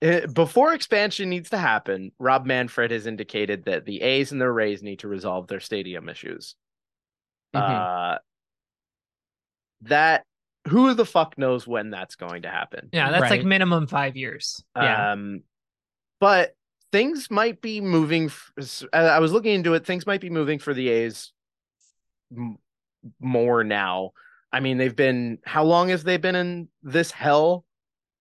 [0.00, 4.50] eh, before expansion needs to happen, Rob Manfred has indicated that the A's and the
[4.50, 6.54] Rays need to resolve their stadium issues.
[7.54, 7.60] Mhm.
[8.14, 8.18] Uh,
[9.82, 10.24] that
[10.68, 12.90] who the fuck knows when that's going to happen?
[12.92, 14.62] Yeah, that's like minimum five years.
[14.76, 15.12] Yeah.
[15.12, 15.42] Um,
[16.20, 16.54] but
[16.92, 18.26] things might be moving.
[18.26, 19.86] f- s- I was looking into it.
[19.86, 21.32] Things might be moving for the A's
[22.36, 22.58] m-
[23.20, 24.12] more now.
[24.52, 25.38] I mean, they've been.
[25.44, 27.64] How long has they been in this hell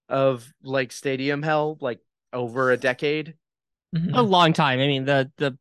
[0.10, 1.78] of like stadium hell?
[1.82, 2.00] Like
[2.34, 3.36] over a decade.
[3.96, 4.18] Mhm.
[4.18, 5.58] a long time i mean the the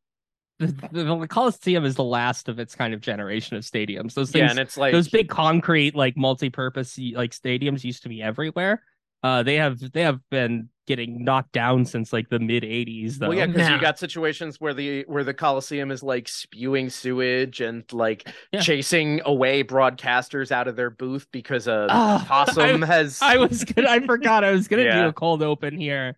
[0.58, 4.14] the, the Coliseum is the last of its kind of generation of stadiums.
[4.14, 8.08] Those things yeah, and it's like those big concrete like multi-purpose like stadiums used to
[8.08, 8.82] be everywhere.
[9.22, 13.16] Uh, they have they have been getting knocked down since like the mid '80s.
[13.18, 13.28] Though.
[13.28, 13.74] Well, yeah, because Nah.
[13.74, 18.60] you got situations where the where the Coliseum is like spewing sewage and like Yeah.
[18.60, 23.20] chasing away broadcasters out of their booth because a Ah, possum I- has.
[23.22, 25.02] I was gonna, I forgot I was gonna Yeah.
[25.02, 26.16] do a cold open here.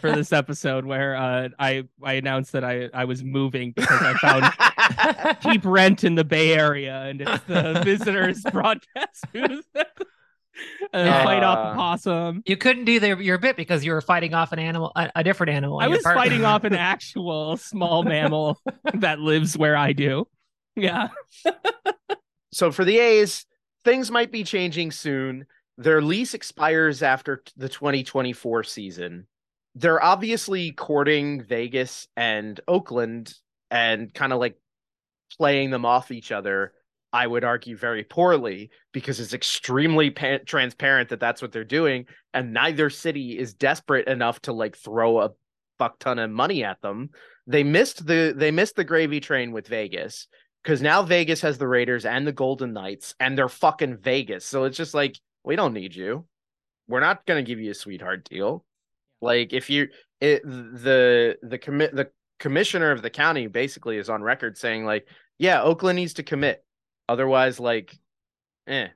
[0.00, 4.14] for this episode where uh, I I announced that I I was moving because I
[4.14, 9.64] found cheap rent in the Bay Area and it's the visitors broadcast news.
[10.92, 11.24] and Yeah.
[11.24, 12.42] fight off Uh, a possum.
[12.46, 15.24] You couldn't do the, your bit because you were fighting off an animal, a, a
[15.24, 15.80] different animal.
[15.80, 16.20] I was partner.
[16.22, 18.58] fighting off an actual small mammal
[18.94, 20.26] that lives where I do.
[20.76, 21.08] Yeah.
[22.52, 23.46] so for the A's,
[23.84, 25.46] things might be changing soon.
[25.78, 29.26] Their lease expires after t- the 2024 season.
[29.74, 33.32] They're obviously courting Vegas and Oakland
[33.70, 34.58] and kind of like
[35.38, 36.72] playing them off each other.
[37.12, 42.06] I would argue very poorly because it's extremely pa- transparent that that's what they're doing,
[42.32, 45.30] and neither city is desperate enough to like throw a
[45.78, 47.10] fuck ton of money at them.
[47.46, 50.28] They missed the they missed the gravy train with Vegas
[50.62, 54.46] because now Vegas has the Raiders and the Golden Knights, and they're fucking Vegas.
[54.46, 56.26] So it's just like we don't need you.
[56.86, 58.64] We're not gonna give you a sweetheart deal.
[59.20, 59.88] Like if you
[60.20, 65.06] it, the the commit the commissioner of the county basically is on record saying like,
[65.38, 66.64] yeah, Oakland needs to commit,
[67.10, 67.98] otherwise like,
[68.66, 68.88] eh.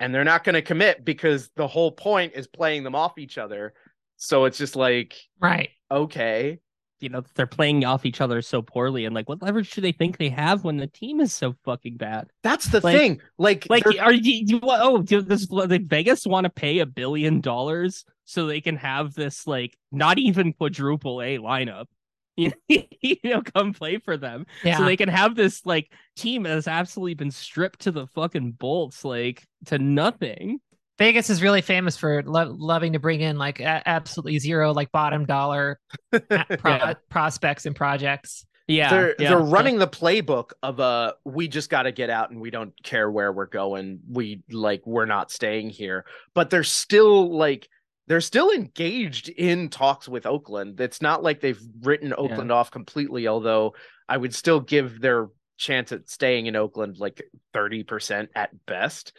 [0.00, 3.72] And they're not gonna commit because the whole point is playing them off each other.
[4.16, 5.70] So it's just like Right.
[5.90, 6.58] okay.
[7.00, 9.92] You know, they're playing off each other so poorly and like what leverage do they
[9.92, 12.28] think they have when the team is so fucking bad?
[12.42, 13.20] That's the Like- thing.
[13.38, 17.40] Like, Like they're- are you, oh do, does like, Vegas want to pay a billion
[17.40, 21.86] dollars so they can have this like not even quadruple A lineup?
[22.68, 24.46] You know, come play for them.
[24.64, 24.78] Yeah.
[24.78, 28.52] so they can have this like team that has absolutely been stripped to the fucking
[28.52, 30.60] bolts, like to nothing.
[30.98, 34.90] Vegas is really famous for lo- loving to bring in like a- absolutely zero, like
[34.92, 35.78] bottom dollar
[36.10, 36.20] pro-
[36.64, 36.94] Yeah.
[37.10, 38.46] prospects and projects.
[38.68, 39.28] Yeah, they're yeah.
[39.28, 42.72] they're running the playbook of uh we just got to get out and we don't
[42.82, 47.68] care where we're going we like we're not staying here but they're still like
[48.06, 50.80] they're still engaged in talks with Oakland.
[50.80, 53.74] It's not like they've written Oakland off completely although
[54.08, 57.22] I would still give their chance at staying in Oakland like
[57.54, 59.12] 30% at best.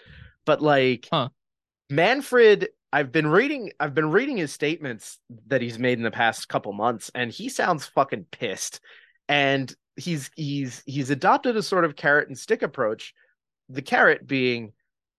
[0.45, 1.29] But like Huh.
[1.89, 6.47] Manfred I've been reading I've been reading his statements that he's made in the past
[6.47, 8.79] couple months and he sounds fucking pissed.
[9.27, 13.13] And he's he's he's adopted a sort of carrot and stick approach
[13.69, 14.71] the carrot being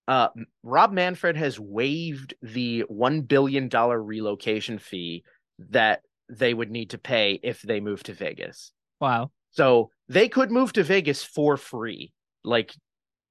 [0.09, 0.29] uh
[0.65, 5.23] rob manfred has waived the one billion dollar relocation fee
[5.59, 9.31] that they would need to pay if they move to vegas wow.
[9.51, 12.13] so they could move to vegas for free
[12.45, 12.75] like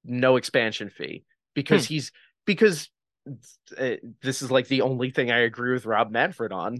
[0.04, 2.12] no expansion fee because he's
[2.46, 2.88] because
[3.76, 6.78] uh, this is like the only thing i agree with rob manfred on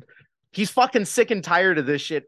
[0.53, 2.25] he's fucking sick and tired of this shit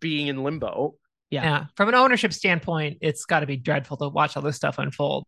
[0.00, 0.94] being in limbo
[1.30, 1.44] Yeah.
[1.44, 1.64] Yeah.
[1.76, 5.26] From an ownership standpoint, it's got to be dreadful to watch all this stuff unfold.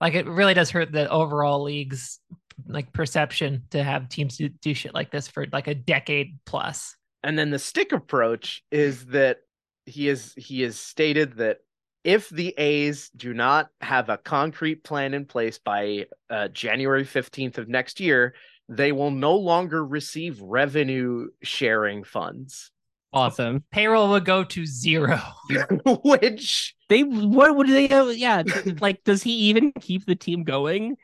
[0.00, 2.20] Like it really does hurt the overall league's
[2.66, 6.96] like perception to have teams do, do shit like this for like a decade plus.
[7.22, 9.38] And then the stick approach is that
[9.84, 11.58] he is he has stated that
[12.04, 17.58] if the A's do not have a concrete plan in place by uh, January 15th
[17.58, 18.34] of next year,
[18.68, 22.70] they will no longer receive revenue sharing funds.
[23.12, 23.64] Awesome.
[23.70, 25.18] Payroll would go to zero.
[26.04, 28.14] Which They what would they have?
[28.16, 28.42] Yeah,
[28.80, 30.96] like does he even keep the team going?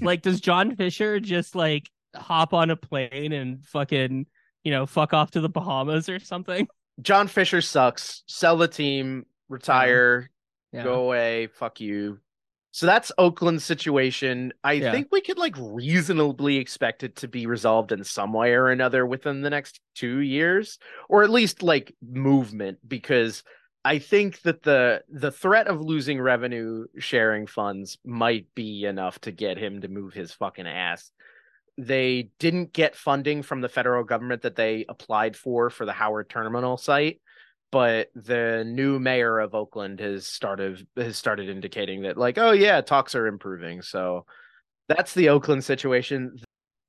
[0.00, 4.26] Like does John Fisher just like hop on a plane and fucking
[4.62, 6.68] you know fuck off to the Bahamas or something?
[7.00, 8.22] John Fisher sucks.
[8.26, 10.30] Sell the team, retire,
[10.72, 10.84] Yeah.
[10.84, 12.18] go away, fuck you.
[12.74, 14.52] So that's Oakland's situation.
[14.64, 14.90] I Yeah.
[14.90, 19.06] think we could like reasonably expect it to be resolved in some way or another
[19.06, 23.44] within the next two years, or at least like movement, because
[23.84, 29.30] I think that the the threat of losing revenue sharing funds might be enough to
[29.30, 31.12] get him to move his fucking ass.
[31.78, 36.28] They didn't get funding from the federal government that they applied for for the Howard
[36.28, 37.20] Terminal site
[37.74, 42.80] but the new mayor of Oakland has started has started indicating that like oh yeah
[42.80, 43.82] talks are improving.
[43.82, 44.26] So
[44.88, 46.36] that's the Oakland situation.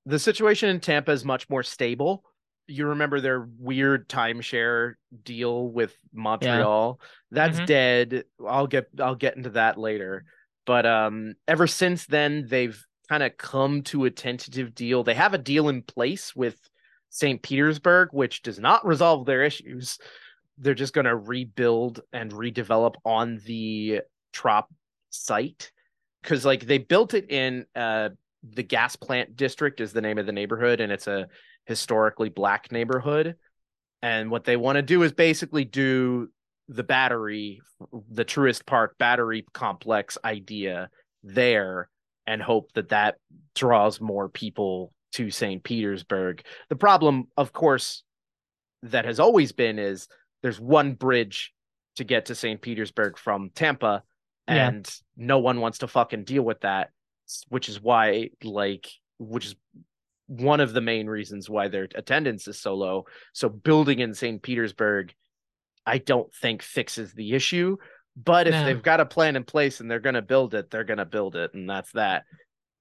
[0.05, 2.23] The situation in Tampa is much more stable.
[2.67, 4.93] You remember their weird timeshare
[5.23, 6.99] deal with Montreal?
[7.31, 7.65] That's Mhm.
[7.65, 8.23] dead.
[8.47, 10.25] I'll get I'll get into that later.
[10.67, 15.03] But um ever since then they've kind of come to a tentative deal.
[15.03, 16.59] They have a deal in place with
[17.09, 17.41] St.
[17.41, 19.97] Petersburg which does not resolve their issues
[20.57, 24.01] they're just going to rebuild and redevelop on the
[24.33, 24.69] trop
[25.09, 25.71] site
[26.21, 28.09] because like they built it in uh
[28.43, 31.27] the gas plant district is the name of the neighborhood and it's a
[31.65, 33.35] historically black neighborhood
[34.01, 36.29] and what they want to do is basically do
[36.67, 37.61] the battery
[38.11, 40.89] the tourist park battery complex idea
[41.23, 41.89] there
[42.27, 43.15] and hope that that
[43.55, 45.63] draws more people to St.
[45.63, 48.03] Petersburg the problem of course
[48.83, 50.07] that has always been is
[50.45, 51.51] there's one bridge
[51.95, 52.61] to get to St.
[52.61, 54.03] Petersburg from Tampa,
[54.47, 54.67] Yeah.
[54.67, 56.91] and no one wants to fucking deal with that,
[57.49, 59.55] which is why, like, which is
[60.27, 63.07] one of the main reasons why their attendance is so low.
[63.33, 64.39] So building in St.
[64.39, 65.15] Petersburg,
[65.83, 67.77] I don't think fixes the issue.
[68.15, 68.65] But if No.
[68.65, 71.05] they've got a plan in place and they're going to build it, they're going to
[71.05, 72.25] build it, and that's that.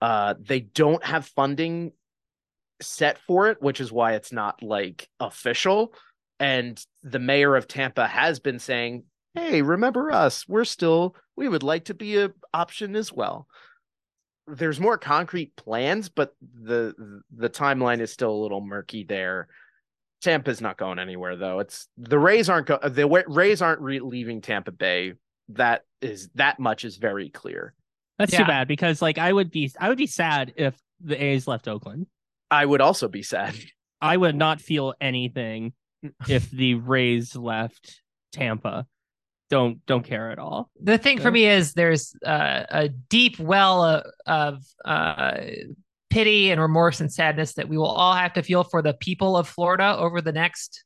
[0.03, 1.93] Uh, they don't have funding
[2.83, 5.95] set for it, which is why it's not like official.
[6.41, 10.47] And the mayor of Tampa has been saying, "Hey, remember us?
[10.49, 13.47] We're still we would like to be a option as well."
[14.47, 16.95] There's more concrete plans, but the
[17.35, 19.49] the timeline is still a little murky there.
[20.21, 21.61] Tampa's not going anywhere though.
[21.61, 25.15] It's the Rays aren't go- the Rays aren't re- leaving Tampa Bay.
[25.51, 27.75] That is that much is very clear.
[28.19, 28.41] That's Yeah.
[28.41, 31.69] too bad because like I would be I would be sad if the A's left
[31.69, 32.07] Oakland.
[32.51, 33.55] I would also be sad.
[34.01, 35.73] I would not feel anything
[36.29, 38.01] if the Rays left
[38.33, 38.87] Tampa.
[39.51, 40.71] Don't don't care at all.
[40.83, 45.37] The thing for me is there's uh, a deep well of, of uh,
[46.11, 49.37] pity and remorse and sadness that we will all have to feel for the people
[49.37, 50.85] of Florida over the next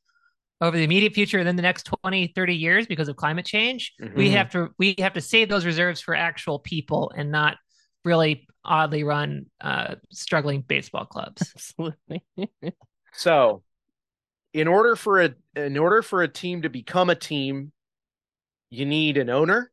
[0.61, 3.93] over the immediate future and then the next 20 30 years because of climate change
[4.15, 4.31] we Mhm.
[4.31, 7.55] have to we have to save those reserves for actual people and not
[8.03, 12.23] really oddly run uh, struggling baseball clubs Absolutely.
[13.13, 13.63] So,
[14.53, 17.71] in order for a in order for a team to become a team,
[18.69, 19.71] you need an owner.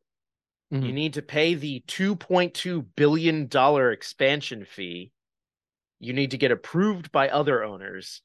[0.81, 0.93] You Mhm.
[0.93, 5.13] need to pay the 2.2 billion dollar expansion fee.
[5.99, 8.21] You need to get approved by other owners.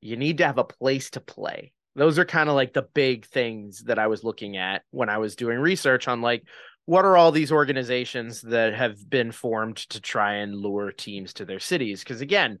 [0.00, 1.72] You need to have a place to play.
[1.96, 5.18] Those are kind of like the big things that I was looking at when I
[5.18, 6.44] was doing research on like
[6.86, 11.44] what are all these organizations that have been formed to try and lure teams to
[11.44, 12.00] their cities?
[12.02, 12.58] Because again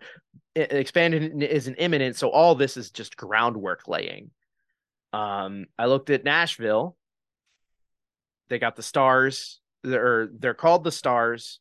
[0.54, 4.30] expansion isn't imminent so all this is just groundwork laying.
[5.12, 6.96] Um i looked at nashville.
[8.48, 11.60] They got the stars they're they're called the stars.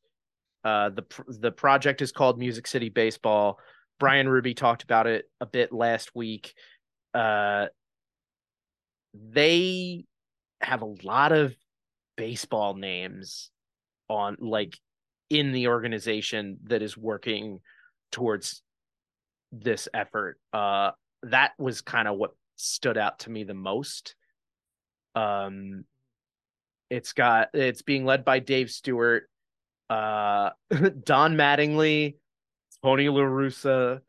[0.63, 3.59] Uh the the project is called music city baseball.
[3.99, 6.53] Brian ruby talked about it a bit last week.
[7.13, 7.67] Uh
[9.13, 10.05] they
[10.61, 11.55] have a lot of
[12.19, 13.49] baseball names
[14.10, 14.77] on like
[15.29, 17.62] in the organization that is working
[18.12, 18.62] towards
[19.53, 20.38] this effort.
[20.51, 20.91] Uh
[21.23, 24.15] that was kind of what stood out to me the most.
[25.15, 25.86] Um
[26.89, 29.29] it's got it's being led by Dave Stewart
[29.89, 30.49] uh
[31.05, 32.15] Don Mattingly
[32.84, 34.01] Tony LaRussa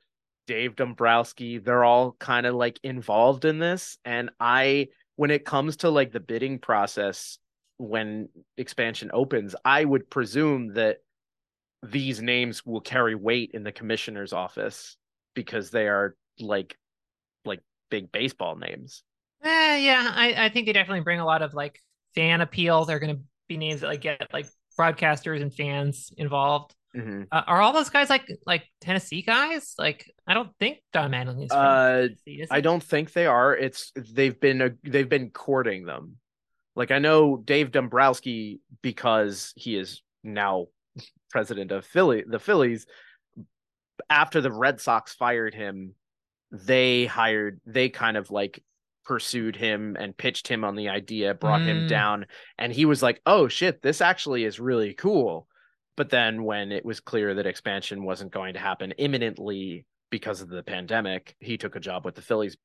[0.48, 3.98] Dave Dombrowski they're all kind of like involved in this.
[4.04, 7.38] And I when it comes to like the bidding process
[7.80, 10.98] when expansion opens I would presume that
[11.82, 14.98] these names will carry weight in the commissioner's office
[15.34, 16.76] because they are like
[17.44, 19.02] like big baseball names.
[19.42, 21.80] Eh, yeah, I, I think they definitely bring a lot of like
[22.14, 22.84] fan appeal.
[22.84, 24.46] They're going to be names that like get like
[24.78, 26.74] broadcasters and fans involved.
[26.94, 27.22] Mm-hmm.
[27.32, 29.74] Uh, are all those guys like like Tennessee guys?
[29.78, 32.42] Like, I don't think Don Mattingly is Uh, Tennessee.
[32.42, 33.56] Is I don't think they are.
[33.56, 36.16] It's they've been a, they've been courting them.
[36.76, 40.66] Like I know Dave Dombrowski because he is now
[41.30, 42.86] president of Philly, the Phillies.
[44.08, 45.94] After the Red Sox fired him,
[46.50, 48.62] they hired they kind of like
[49.04, 51.88] pursued him and pitched him on the idea, brought him Mm.
[51.88, 52.26] down,
[52.58, 55.48] and he was like, "Oh shit, this actually is really cool."
[55.96, 60.48] But then when it was clear that expansion wasn't going to happen imminently because of
[60.48, 62.56] the pandemic, he took a job with the Phillies.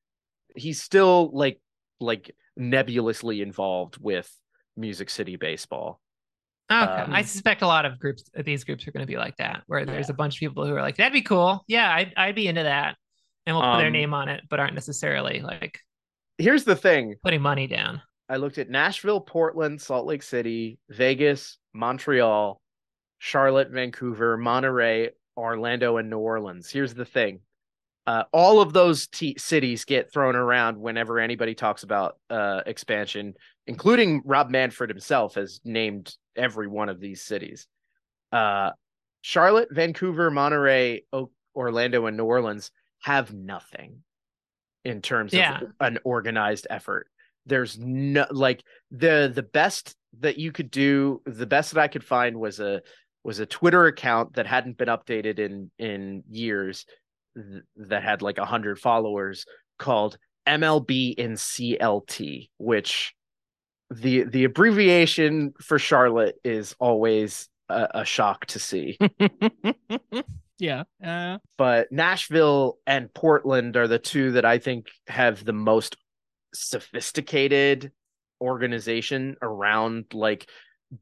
[0.54, 1.60] He's still like
[2.00, 4.30] like nebulously involved with
[4.76, 6.00] Music City baseball.
[6.70, 6.80] Okay.
[6.80, 9.62] um, I suspect a lot of groups, these groups are going to be like that,
[9.66, 10.14] where there's Yeah.
[10.14, 11.64] a bunch of people who are like, "That'd be cool.
[11.68, 12.96] Yeah, I'd I'd be into that,"
[13.46, 15.78] and we'll put their Um, name on it, but aren't necessarily like
[16.38, 17.14] Here's the thing.
[17.22, 18.02] putting money down.
[18.28, 22.60] I looked at Nashville, Portland, Salt Lake City, Vegas, Montreal,
[23.18, 26.68] Charlotte, Vancouver, Monterrey, Orlando, and New Orleans.
[26.68, 27.40] Here's the thing.
[28.06, 33.34] Uh, all of those t- cities get thrown around whenever anybody talks about uh, expansion,
[33.66, 37.66] including Rob Manfred himself has named every one of these cities.
[38.30, 38.70] Uh,
[39.22, 42.70] Charlotte, Vancouver, Monterrey, o- Orlando, and New Orleans
[43.02, 44.02] have nothing
[44.84, 45.60] in terms Yeah.
[45.62, 47.08] of an organized effort.
[47.44, 52.04] There's no like the the best that you could do, the best that I could
[52.04, 52.82] find was a
[53.24, 56.86] was a Twitter account that hadn't been updated in in years
[57.36, 59.46] th- that had like a hundred followers
[59.78, 63.14] called MLB in CLT, which
[63.90, 68.98] the the abbreviation for Charlotte is always a, a shock to see.
[70.58, 70.84] Yeah.
[71.04, 75.96] Uh, but Nashville and Portland are the two that I think have the most
[76.54, 77.92] sophisticated
[78.40, 80.48] organization around like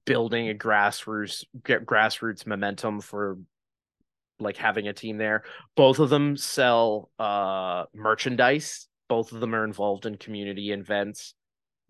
[0.06, 3.38] building a grassroots grassroots momentum for
[4.40, 5.44] like having a team there.
[5.76, 8.88] Both of them sell uh merchandise.
[9.08, 11.34] Both of them are involved in community events.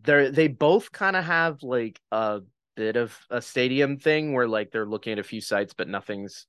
[0.02, 2.40] They're they both kind of have like a
[2.76, 6.46] bit of a stadium thing where like they're looking at a few sites, but nothing's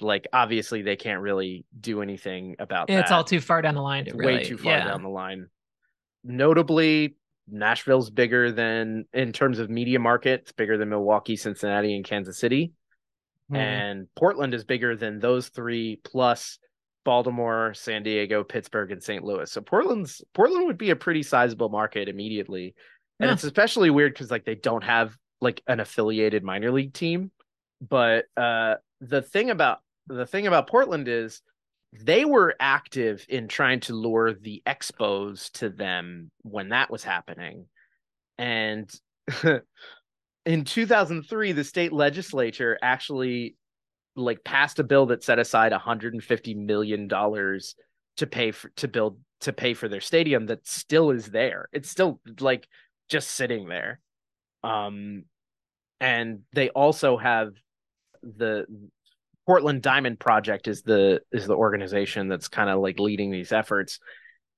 [0.00, 3.02] like obviously they can't really do anything about Yeah, that.
[3.02, 4.34] it's all too far down the line to It's really.
[4.36, 4.84] way too far yeah.
[4.84, 5.48] down the line.
[6.24, 7.16] Notably,
[7.48, 12.38] Nashville's bigger than in terms of media market, it's bigger than Milwaukee, Cincinnati, and Kansas
[12.38, 12.72] City.
[13.50, 13.56] Hmm.
[13.56, 16.58] And Portland is bigger than those three plus
[17.04, 19.24] Baltimore, San Diego, Pittsburgh, and St.
[19.24, 19.50] Louis.
[19.50, 22.74] So Portland's Portland would be a pretty sizable market immediately.
[23.18, 23.34] And Yeah.
[23.34, 27.30] it's especially weird because like they don't have like an affiliated minor league team.
[27.80, 31.42] But uh the thing about the thing about Portland is
[31.92, 37.66] they were active in trying to lure the expos to them when that was happening.
[38.38, 38.90] And
[40.46, 43.56] in 2003 the state legislature actually
[44.16, 47.74] like passed a bill that set aside 150 million dollars
[48.16, 51.68] to pay for to build to pay for their stadium that still is there.
[51.72, 52.68] It's still like
[53.08, 54.00] just sitting there.
[54.62, 55.24] Um
[56.00, 57.52] and they also have
[58.22, 58.66] the
[59.46, 63.98] Portland Diamond Project is the is the organization that's kind of like leading these efforts.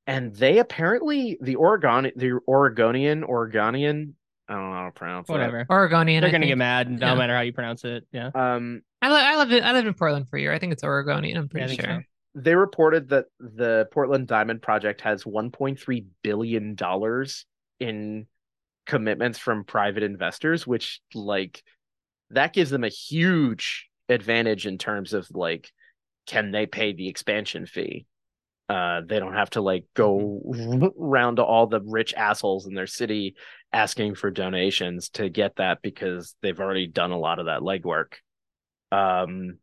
[0.06, 4.16] And they apparently the Oregon the Oregonian Oregonian
[4.48, 5.32] I don't know how to pronounce that.
[5.34, 5.66] Whatever.
[5.70, 6.20] Oregonian.
[6.20, 6.50] They're I gonna think.
[6.50, 7.14] get mad no Yeah.
[7.14, 8.06] matter how you pronounce it.
[8.12, 8.30] Yeah.
[8.34, 10.52] Um I, li- I lived in, I lived in Portland for a year.
[10.52, 11.36] I think it's Oregonian.
[11.38, 12.00] I'm pretty think sure.
[12.34, 12.40] so.
[12.40, 17.44] they reported that the Portland Diamond Project has 1.3 billion dollars
[17.80, 18.26] in
[18.86, 21.62] commitments from private investors, which like
[22.30, 25.70] that gives them a huge advantage in terms of like
[26.26, 28.06] can they pay the expansion fee?
[28.72, 30.40] Uh, they don't have to like go
[30.98, 33.36] around to all the rich assholes in their city
[33.70, 38.14] asking for donations to get that because they've already done a lot of that legwork.
[38.90, 39.58] Um,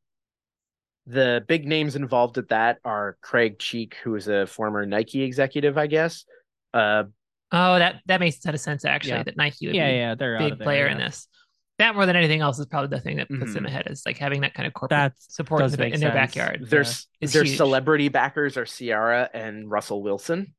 [1.08, 5.76] the big names involved at that are Craig Cheek, who is a former Nike executive,
[5.76, 6.26] I guess.
[6.72, 7.06] Uh,
[7.52, 9.14] Oh, that that makes a ton of sense actually.
[9.14, 9.24] Yeah.
[9.24, 11.28] That Nike would Yeah, be yeah, they're a big of there, player in this.
[11.80, 13.68] That more than anything else is probably the thing that puts them Mhm.
[13.68, 16.68] ahead is like having that kind of corporate That support in, the, in their backyard.
[16.70, 17.28] their Yeah.
[17.28, 17.58] Their huge.
[17.58, 20.54] celebrity backers are Ciara and Russell Wilson.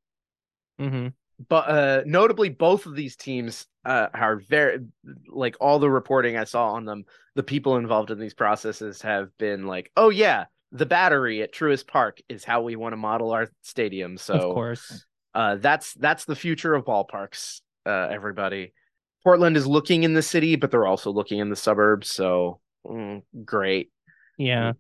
[0.79, 1.09] hmm
[1.49, 4.81] But uh, notably, both of these teams uh, are very
[5.29, 7.05] like all the reporting I saw on them.
[7.35, 11.87] The people involved in these processes have been like, "Oh yeah, the battery at Truist
[11.87, 15.07] Park is how we want to model our stadium." So of course.
[15.35, 17.61] uh, that's that's the future of ballparks.
[17.87, 18.75] Uh, everybody,
[19.23, 22.11] Portland is looking in the city, but they're also looking in the suburbs.
[22.11, 23.91] So mm, great.
[24.39, 24.73] Yeah.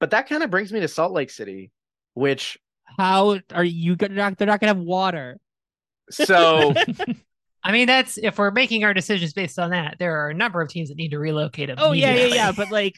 [0.00, 1.70] But that kind of brings me to Salt Lake City,
[2.14, 2.58] which
[2.98, 4.14] How are you gonna?
[4.14, 5.38] Not, they're not gonna have water.
[6.10, 6.74] so
[7.62, 9.96] I mean, that's if we're making our decisions based on that.
[9.98, 11.70] There are a number of teams that need to relocate.
[11.76, 12.52] Oh yeah, yeah, yeah.
[12.52, 12.94] But like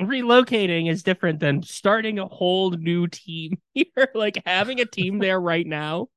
[0.00, 4.08] relocating is different than starting a whole new team here.
[4.14, 6.08] like having a team there right now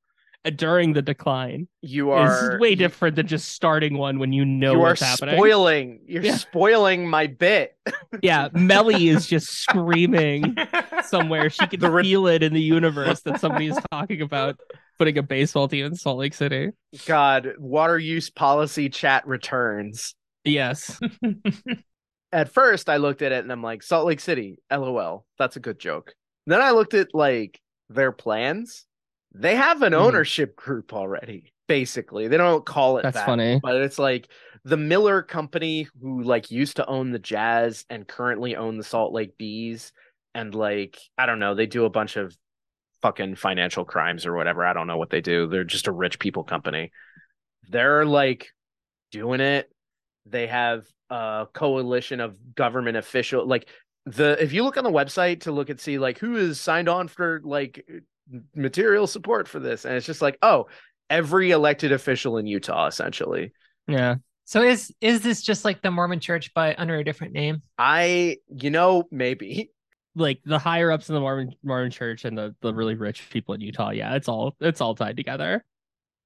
[0.48, 4.32] Uh, during the decline you are is way you- different than just starting one when
[4.32, 5.36] you know you are what's happening.
[5.36, 6.00] spoiling.
[6.08, 6.36] You're Yeah.
[6.38, 7.76] spoiling my bit.
[8.24, 10.56] yeah, Melly is just screaming
[11.06, 11.50] somewhere.
[11.50, 14.60] She can The re- feel it in the universe that somebody is talking about
[14.98, 16.70] putting a baseball team in Salt Lake City.
[17.06, 20.16] God, water use policy chat returns.
[20.44, 21.00] Yes.
[22.32, 25.26] At first, I looked at it and I'm like, Salt Lake City, lol.
[25.40, 26.14] That's a good joke.
[26.46, 28.86] Then I looked at like their plans.
[29.40, 29.98] They have an Mhm.
[29.98, 31.54] ownership group already.
[31.68, 33.60] Basically, they don't call it That's that, funny.
[33.62, 34.30] but it's like
[34.64, 39.14] the Miller Company, who like used to own the Jazz and currently own the Salt
[39.14, 39.92] Lake Bees,
[40.34, 42.36] and like I don't know, they do a bunch of
[43.02, 44.66] fucking financial crimes or whatever.
[44.66, 45.48] I don't know what they do.
[45.48, 46.92] They're just a rich people company.
[47.70, 48.54] They're like
[49.12, 49.70] doing it.
[50.26, 53.70] They have a coalition of government official like
[54.06, 56.90] the if you look on the website to look and see like who is signed
[56.90, 57.86] on for like
[58.56, 60.68] material support for this and it's just like oh
[61.10, 63.54] every elected official in Utah essentially.
[63.88, 64.16] Yeah.
[64.46, 67.62] So is is this just like the Mormon Church but under a different name?
[67.78, 69.72] I you know maybe
[70.16, 73.54] Like the higher ups in the Mormon Mormon church and the, the really rich people
[73.56, 73.92] in Utah.
[73.92, 75.64] Yeah, it's all it's all tied together.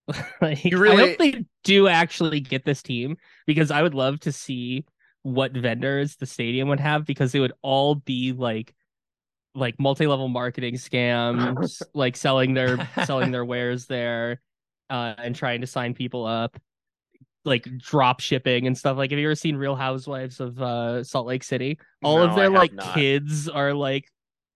[0.41, 4.32] like, You I hope they do actually get this team because I would love to
[4.32, 4.86] see
[5.24, 8.74] what vendors the stadium would have because they would all be like
[9.56, 14.41] like multi-level marketing scams, like selling their selling their wares there,
[14.89, 16.58] uh, and trying to sign people up.
[17.43, 18.97] like drop shipping and stuff.
[18.97, 21.80] Like, have you ever seen Real Housewives of uh, Salt Lake City?
[22.04, 22.95] All No, of their like not.
[22.95, 24.06] kids are like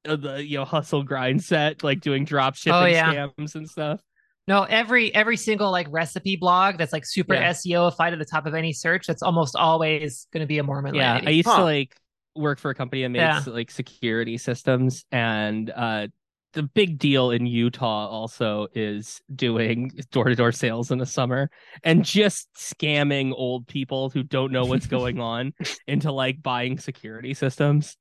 [0.08, 3.12] uh, the you know hustle grind set, like doing drop shipping Oh, yeah.
[3.12, 4.02] scams and stuff.
[4.48, 7.50] No, every every single like recipe blog that's like super Yeah.
[7.50, 10.94] SEO-ified at the top of any search, that's almost always going to be a Mormon
[10.94, 11.28] yeah lady.
[11.28, 11.58] i used Huh.
[11.58, 11.96] to like
[12.36, 13.36] work for a company that Yeah.
[13.36, 16.08] makes like security systems and uh
[16.54, 21.50] the big deal in utah also is doing door-to-door sales in the summer
[21.84, 25.54] and just scamming old people who don't know what's going on
[25.88, 27.98] into like buying security systems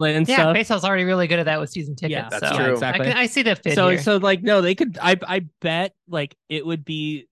[0.00, 2.12] and yeah, stuff baseball's already really good at that with season tickets.
[2.12, 2.66] Yeah, that's so true.
[2.66, 3.98] I, exactly can, I see the fit so here.
[3.98, 7.26] so like no they could i i bet like it would be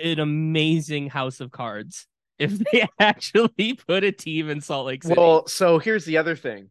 [0.00, 2.06] an amazing house of cards
[2.38, 6.36] if they actually put a team in salt lake city Well, so here's the other
[6.36, 6.70] thing.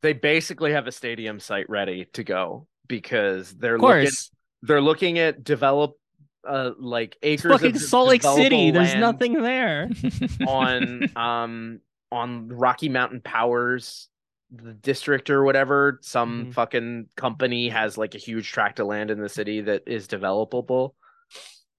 [0.00, 4.10] They basically have a stadium site ready to go because they're of looking
[4.62, 5.96] they're looking at develop
[6.46, 8.70] uh like It's acres fucking of Salt Lake City.
[8.72, 9.88] There's nothing there.
[10.46, 11.80] on um
[12.10, 14.08] on Rocky Mountain Powers
[14.54, 16.52] the district or whatever some Mhm.
[16.54, 20.92] fucking company has like a huge tract of land in the city that is developable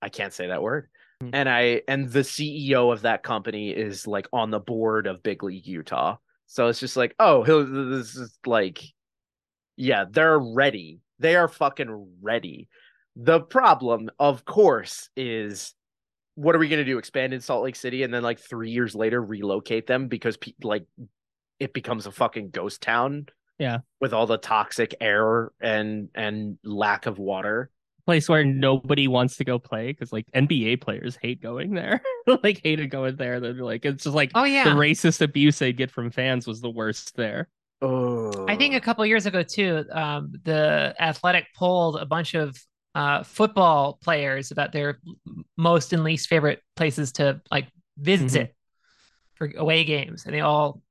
[0.01, 0.89] i can't say that word
[1.21, 1.29] Mhm.
[1.33, 5.43] and i and the ceo of that company is like on the board of big
[5.43, 8.83] league utah so it's just like oh this is like
[9.75, 12.67] yeah they're ready they are fucking ready
[13.15, 15.73] the problem of course is
[16.35, 18.71] what are we going to do expand in salt lake city and then like three
[18.71, 20.85] years later relocate them because pe- like
[21.59, 23.27] it becomes a fucking ghost town
[23.59, 23.79] Yeah.
[24.01, 27.69] with all the toxic air and and lack of water
[28.05, 32.01] Place where nobody wants to go play because like NBA players hate going there.
[32.43, 33.39] like hated going there.
[33.39, 36.59] They're like it's just like oh yeah, the racist abuse they'd get from fans was
[36.59, 37.47] the worst there.
[37.81, 42.57] oh I think a couple years ago too, um, the Athletic polled a bunch of
[42.93, 44.99] uh, football players about their
[45.57, 49.51] most and least favorite places to like visit Mm-hmm.
[49.53, 50.81] for away games, and they all.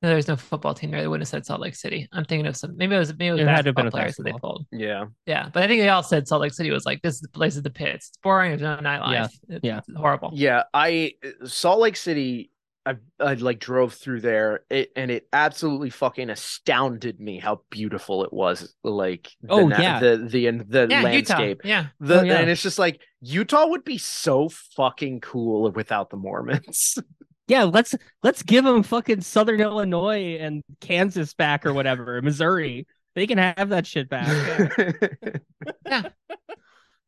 [0.00, 1.00] No, there's no football team there.
[1.00, 2.08] They wouldn't have said Salt Lake City.
[2.12, 2.76] I'm thinking of some.
[2.76, 4.22] Maybe it was maybe it was It had to have basketball been a players that
[4.22, 4.66] they pulled.
[4.70, 7.20] yeah Yeah, but I think they all said Salt Lake City was like this is
[7.20, 8.08] the place of the pits.
[8.08, 8.50] It's boring.
[8.50, 9.12] There's no nightlife.
[9.12, 9.80] Yeah, It's yeah.
[9.96, 10.30] horrible.
[10.34, 11.12] yeah i
[11.44, 12.50] salt lake city
[12.86, 18.24] I, I like drove through there it, and it absolutely fucking astounded me how beautiful
[18.24, 20.00] it was like the, Oh, na- yeah.
[20.00, 21.68] the the the Yeah, landscape Utah.
[21.68, 22.38] Yeah, The, Oh, yeah.
[22.38, 26.96] and it's just like Utah would be so fucking cool without the Mormons.
[27.48, 32.86] Yeah, let's let's give them fucking Southern Illinois and Kansas back or whatever, Missouri.
[33.14, 34.72] They can have that shit back.
[35.86, 36.10] Yeah.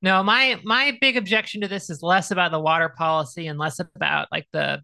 [0.02, 3.78] No, my my big objection to this is less about the water policy and less
[3.78, 4.80] about like the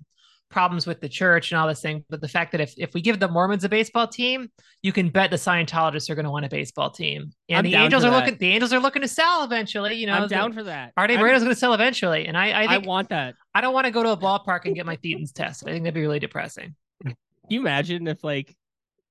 [0.48, 3.00] problems with the church and all this thing, but the fact that if if we
[3.00, 4.48] give the Mormons a baseball team,
[4.82, 7.74] you can bet the Scientologists are going to want a baseball team, and I'm the
[7.74, 8.16] Angels are that.
[8.24, 9.94] looking the Angels are looking to sell eventually.
[9.94, 10.92] You know, I'm the- down for that.
[10.96, 13.34] Arte I'm- Moreno's going to sell eventually, and I I I think I, want that.
[13.54, 15.68] I don't want to go to a ballpark and get my thetans tested.
[15.68, 16.74] I think that'd be really depressing.
[17.04, 17.14] Can
[17.48, 18.54] you imagine if like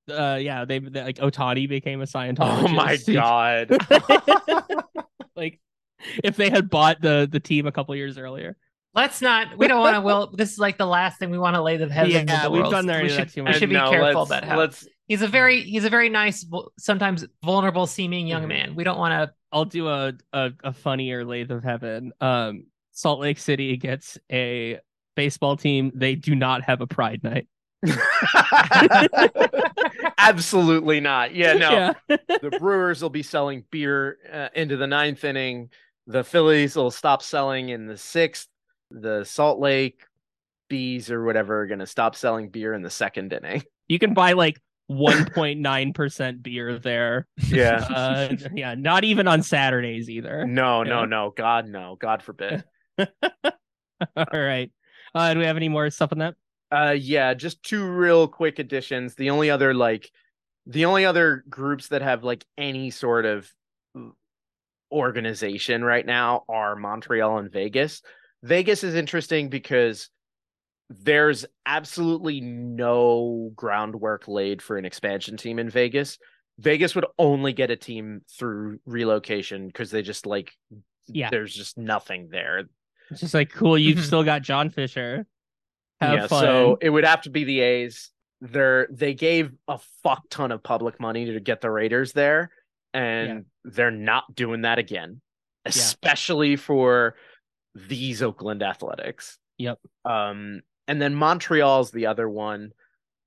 [0.10, 2.64] uh yeah, they, they like Ohtani became a Scientologist?
[2.64, 4.84] oh my god.
[5.36, 5.60] like
[6.24, 8.56] if they had bought the the team a couple years earlier.
[8.96, 9.58] Let's not.
[9.58, 10.02] We don't want to.
[10.02, 12.44] Well, this is like the last thing we want to lay the heads into Yeah,
[12.44, 12.72] the we've world.
[12.72, 14.88] done that We that should, too we should be No, careful let's- about how let's
[15.08, 16.46] he's a very he's a very nice,
[16.80, 18.48] sometimes vulnerable seeming young Mhm.
[18.48, 18.76] man.
[18.76, 19.34] We don't want to.
[19.52, 22.14] I'll do a, a a funnier lathe of heaven.
[22.22, 24.80] Um Salt Lake City gets a
[25.18, 25.92] baseball team.
[25.94, 27.48] They do not have a pride night.
[30.18, 31.36] Absolutely not.
[31.36, 31.72] Yeah, no.
[31.72, 31.94] Yeah.
[32.42, 35.70] the Brewers will be selling beer uh, into the ninth inning.
[36.08, 38.48] The Phillies will stop selling in the sixth.
[38.92, 40.04] The Salt Lake
[40.70, 43.64] Bees or whatever are going to stop selling beer in the second inning.
[43.88, 44.60] You can buy like
[44.90, 47.28] 1.9% beer there.
[47.38, 47.86] Yeah.
[47.96, 50.44] Uh, yeah, not even on Saturdays either.
[50.48, 51.32] no, no, no.
[51.38, 51.96] God, no.
[52.00, 52.64] God forbid.
[52.98, 54.72] All right.
[55.14, 56.34] Uh, do we have any more stuff on that?
[56.72, 59.14] Uh yeah, just two real quick additions.
[59.14, 60.10] The only other like
[60.66, 63.48] the only other groups that have like any sort of
[64.92, 68.02] organization right now are Montreal and Vegas.
[68.46, 70.10] Vegas is interesting because
[70.92, 76.20] there's absolutely no groundwork laid for an expansion team in Vegas.
[76.60, 80.52] Vegas would only get a team through relocation because they just like
[81.08, 81.30] Yeah.
[81.32, 82.66] there's just nothing there.
[83.10, 83.80] It's just like cool.
[83.80, 85.26] You've still got John Fisher.
[86.00, 86.44] Have yeah, fun.
[86.44, 88.12] so it would have to be the A's.
[88.42, 92.52] They're they gave a fuck ton of public money to get the Raiders there,
[92.94, 95.22] and they're not doing that again,
[95.66, 97.16] especially for
[97.76, 99.38] these Oakland Athletics.
[99.58, 99.80] Yep.
[100.04, 102.72] Um, and then Montreal's the other one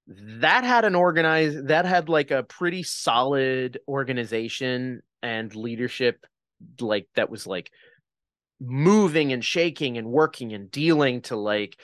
[0.08, 6.24] that had an organized that had like a pretty solid organization and leadership,
[6.80, 7.70] like that was like
[8.58, 11.78] moving and shaking and working and dealing to like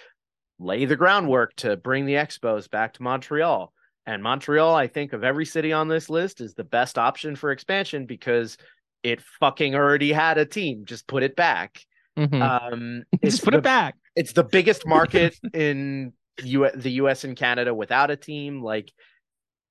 [0.58, 3.72] lay the groundwork to bring the Expos back to Montreal.
[4.06, 7.50] And Montreal, I think, of every city on this list, is the best option for
[7.50, 8.56] expansion because
[9.02, 10.84] it fucking already had a team.
[10.84, 11.80] Just put it back.
[12.16, 12.40] Mhm.
[12.40, 13.96] Um, it's Just put the, it back.
[14.14, 16.12] It's the biggest market in
[16.42, 17.24] U- the U.S.
[17.24, 18.62] and Canada without a team.
[18.62, 18.92] Like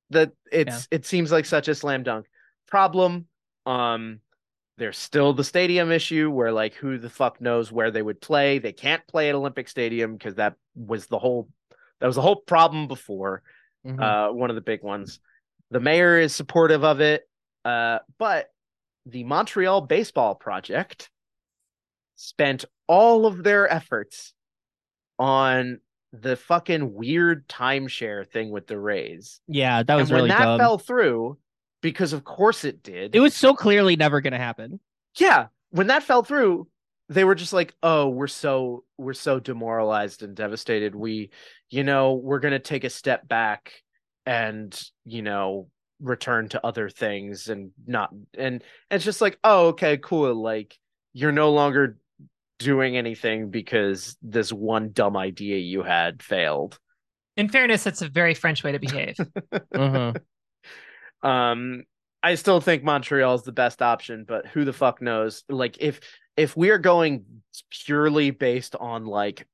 [0.10, 2.26] that, it's it seems like such a slam dunk
[2.68, 3.28] problem.
[3.66, 4.20] Um,
[4.78, 8.60] there's still the stadium issue where like who the fuck knows where they would play.
[8.60, 11.48] They can't play at Olympic Stadium because that was the whole
[12.02, 13.42] that was the whole problem before
[13.86, 14.02] Mhm.
[14.02, 15.20] uh, one of the big ones.
[15.72, 17.28] The mayor is supportive of it,
[17.66, 18.48] uh, but
[19.06, 21.10] the Montreal Baseball Project
[22.16, 24.34] spent all of their efforts
[25.20, 25.80] on
[26.12, 29.42] the fucking weird timeshare thing with the Rays.
[29.48, 30.60] yeah, that was and when that dumb.
[30.60, 31.38] fell through,
[31.82, 33.16] because of course it did.
[33.16, 34.80] it was so clearly never going to happen.
[35.18, 36.68] yeah, when that fell through,
[37.10, 40.96] they were just like, "Oh, we're so we're so demoralized and devastated.
[40.96, 41.32] We,
[41.70, 43.74] you know, we're going to take a step back
[44.26, 45.68] and, you know,
[46.00, 50.36] return to other things and not and, and it's just like, "Oh, okay, cool.
[50.42, 50.78] Like
[51.12, 51.98] you're no longer
[52.60, 56.80] doing anything because this one dumb idea you had failed."
[57.36, 59.16] In fairness, that's a very French way to behave.
[59.74, 60.22] Mhm.
[61.22, 61.84] Um,
[62.22, 65.44] I still think Montreal is the best option, but who the fuck knows?
[65.50, 66.00] Like, if
[66.36, 67.26] if we're going
[67.70, 69.48] purely based on like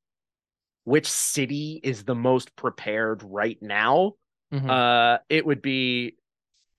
[0.86, 4.14] which city is the most prepared right now,
[4.54, 4.70] Mhm.
[4.70, 6.16] uh, it would be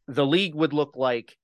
[0.08, 1.36] the league would look like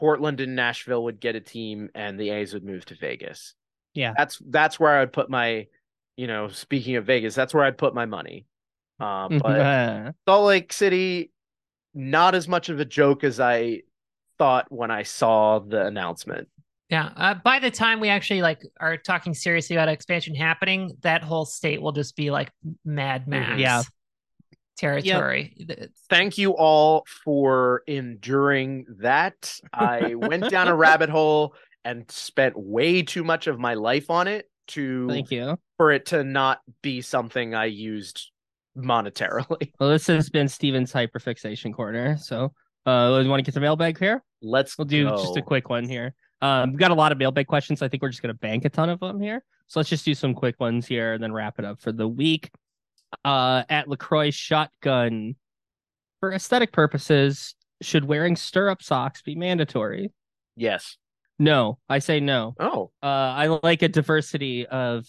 [0.00, 3.54] Portland and Nashville would get a team, and the A's would move to Vegas.
[3.92, 4.14] Yeah.
[4.16, 5.66] that's that's where I would put my,
[6.16, 8.46] you know, speaking of Vegas, that's where I'd put my money.
[8.98, 11.32] Uh, but Salt Lake City,
[11.92, 13.82] not as much of a joke as I
[14.38, 16.48] thought when I saw the announcement.
[16.88, 17.10] Yeah.
[17.14, 21.44] Uh, by the time we actually like are talking seriously about expansion happening, that whole
[21.44, 22.50] state will just be like
[22.86, 23.82] Mad Max Yeah.
[24.80, 25.54] Territory.
[25.58, 29.54] Th- Thank you all for enduring that.
[29.74, 31.54] I went down a rabbit hole
[31.84, 35.58] and spent way too much of my life on it to thank you.
[35.76, 38.30] for it to not be something I used
[38.76, 39.72] monetarily.
[39.78, 42.16] Well, this has been Stephen's hyperfixation corner.
[42.16, 42.52] So,
[42.86, 44.22] uh, want to get the mailbag here.
[44.40, 46.14] Let's We'll do just a quick one here.
[46.40, 47.82] Um, we've got a lot of mailbag questions.
[47.82, 49.44] I think we're just going to bank a ton of them here.
[49.66, 52.08] So let's just do some quick ones here and then wrap it up for the
[52.08, 52.50] week.
[53.24, 55.36] Uh, at Lacroix Shotgun,
[56.20, 60.12] for aesthetic purposes, should wearing stirrup socks be mandatory?
[60.56, 60.96] Yes.
[61.38, 62.54] No, I say no.
[62.60, 65.06] Oh, Uh, I like a diversity of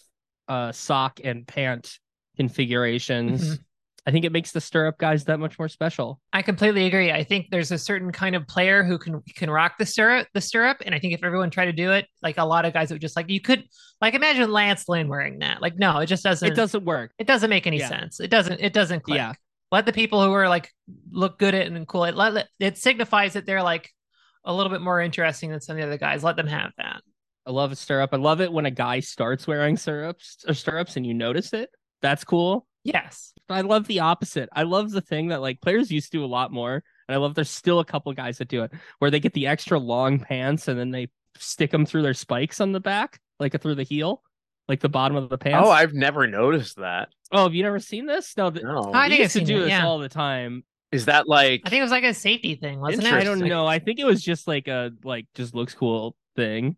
[0.48, 2.00] uh sock and pant
[2.38, 3.60] configurations.
[4.06, 6.20] I think it makes the stirrup guys that much more special.
[6.34, 7.12] I completely agree.
[7.12, 10.42] I think there's a certain kind of player who can can rock the stirrup, the
[10.42, 12.92] stirrup, and I think if everyone tried to do it, like a lot of guys
[12.92, 13.64] would just like you could
[14.02, 15.62] like imagine Lance Lynn wearing that.
[15.62, 16.52] Like no, it just doesn't.
[16.52, 17.12] It doesn't work.
[17.20, 17.90] It doesn't make any Yeah.
[17.90, 18.20] sense.
[18.20, 18.60] It doesn't.
[18.60, 19.18] It doesn't click.
[19.18, 19.34] Yeah.
[19.72, 20.72] Let the people who are like
[21.12, 22.06] look good at and cool.
[22.06, 23.90] It let it signifies that they're like
[24.44, 26.24] a little bit more interesting than some of the other guys.
[26.24, 27.02] Let them have that.
[27.46, 28.10] I love a stirrup.
[28.14, 31.70] I love it when a guy starts wearing stirrups or stirrups and you notice it.
[32.02, 32.66] That's cool.
[32.84, 33.34] Yes.
[33.48, 34.50] But I love the opposite.
[34.54, 36.84] I love the thing that like players used to do a lot more.
[37.08, 39.48] And I love there's still a couple guys that do it where they get the
[39.48, 43.60] extra long pants and then they stick them through their spikes on the back, like
[43.62, 44.24] through the heel,
[44.68, 45.66] like the bottom of the pants.
[45.68, 47.10] oh, I've never noticed that.
[47.32, 48.36] oh, have you never seen this?
[48.38, 48.92] No, th- No.
[48.94, 49.86] I think used I've to do it, this yeah.
[49.86, 50.64] all the time.
[50.92, 53.14] Is that like I think it was like a safety thing, wasn't it?
[53.14, 53.66] I don't know.
[53.66, 56.76] I think it was just like a like just looks cool thing.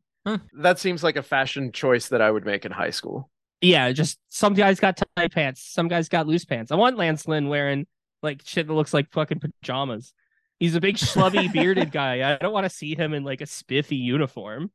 [0.54, 3.30] that seems like a fashion choice that I would make in high school?
[3.64, 6.72] Yeah, just some guys got tight pants, some guys got loose pants.
[6.72, 7.88] I want Lance Lynn wearing
[8.22, 10.14] like shit that looks like fucking pajamas.
[10.60, 12.30] He's a big schlubby bearded guy.
[12.34, 14.70] I don't want to see him in like a spiffy uniform.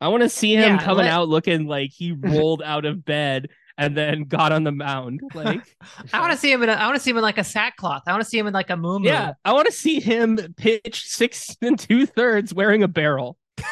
[0.00, 3.04] I want to see him Yeah, coming let- out looking like he rolled out of
[3.04, 5.20] bed and then got on the mound.
[5.34, 5.76] Like,
[6.12, 6.68] I want to see him in.
[6.68, 8.02] A, I want to see him in like a sackcloth.
[8.06, 10.36] I want to see him in like a moo yeah, I want to see him
[10.56, 13.38] pitch six and two thirds wearing a barrel.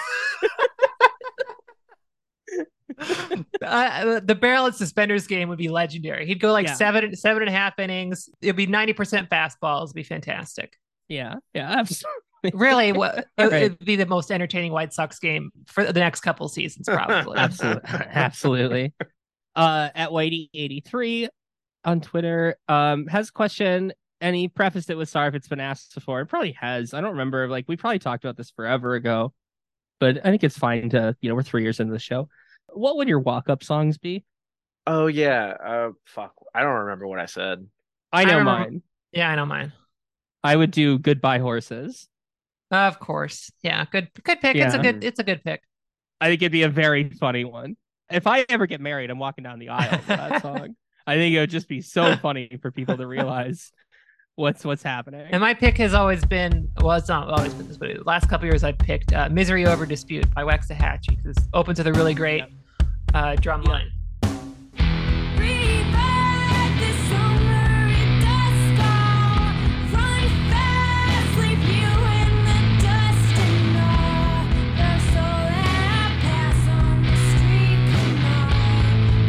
[3.63, 6.27] uh, the barrel and suspenders game would be legendary.
[6.27, 6.75] He'd go like Yeah.
[6.75, 8.29] seven, seven and a half innings.
[8.41, 9.85] It'd be ninety percent fastballs.
[9.85, 10.77] It'd be fantastic.
[11.09, 12.11] Yeah, yeah, absolutely.
[12.55, 13.63] Really, what it, Right.
[13.71, 17.37] would be the most entertaining White Sox game for the next couple seasons, probably.
[17.39, 18.95] absolutely absolutely
[19.55, 21.29] uh at whitey83
[21.85, 25.61] on twitter um has a question and he prefaced it with sorry if it's been
[25.61, 28.95] asked before it probably has i don't remember like we probably talked about this forever
[28.95, 29.31] ago
[30.01, 32.31] but i think it's fine to you know we're three years into the show
[32.75, 34.25] what would your walk-up songs be
[34.87, 35.55] Oh yeah.
[35.65, 36.35] Uh, fuck.
[36.55, 37.67] I don't remember what I said.
[38.13, 39.73] i know remember- mine yeah, I know mine.
[40.43, 42.09] i would do goodbye horses
[42.71, 44.57] Of course, yeah, good, good pick.
[44.57, 45.63] It's a good, it's a good pick.
[46.21, 47.77] I think it'd be a very funny one.
[48.11, 50.75] If I ever get married, I'm walking down the aisle with that song.
[51.07, 53.73] I think it would just be so funny for people to realize
[54.37, 55.27] what's what's happening.
[55.31, 58.29] And my pick has always been well, it's not always been this, but the last
[58.31, 61.93] couple years I've picked uh, "Misery Over Dispute" by Waxahatchee because it opens with a
[61.93, 62.43] really great
[63.15, 63.91] uh, drum line.
[65.37, 69.51] Revive this summer, it does fall.
[69.93, 71.91] Run fast, leave you
[72.21, 74.45] in the dust and all.
[74.77, 78.53] The soul that I pass on the street, come on.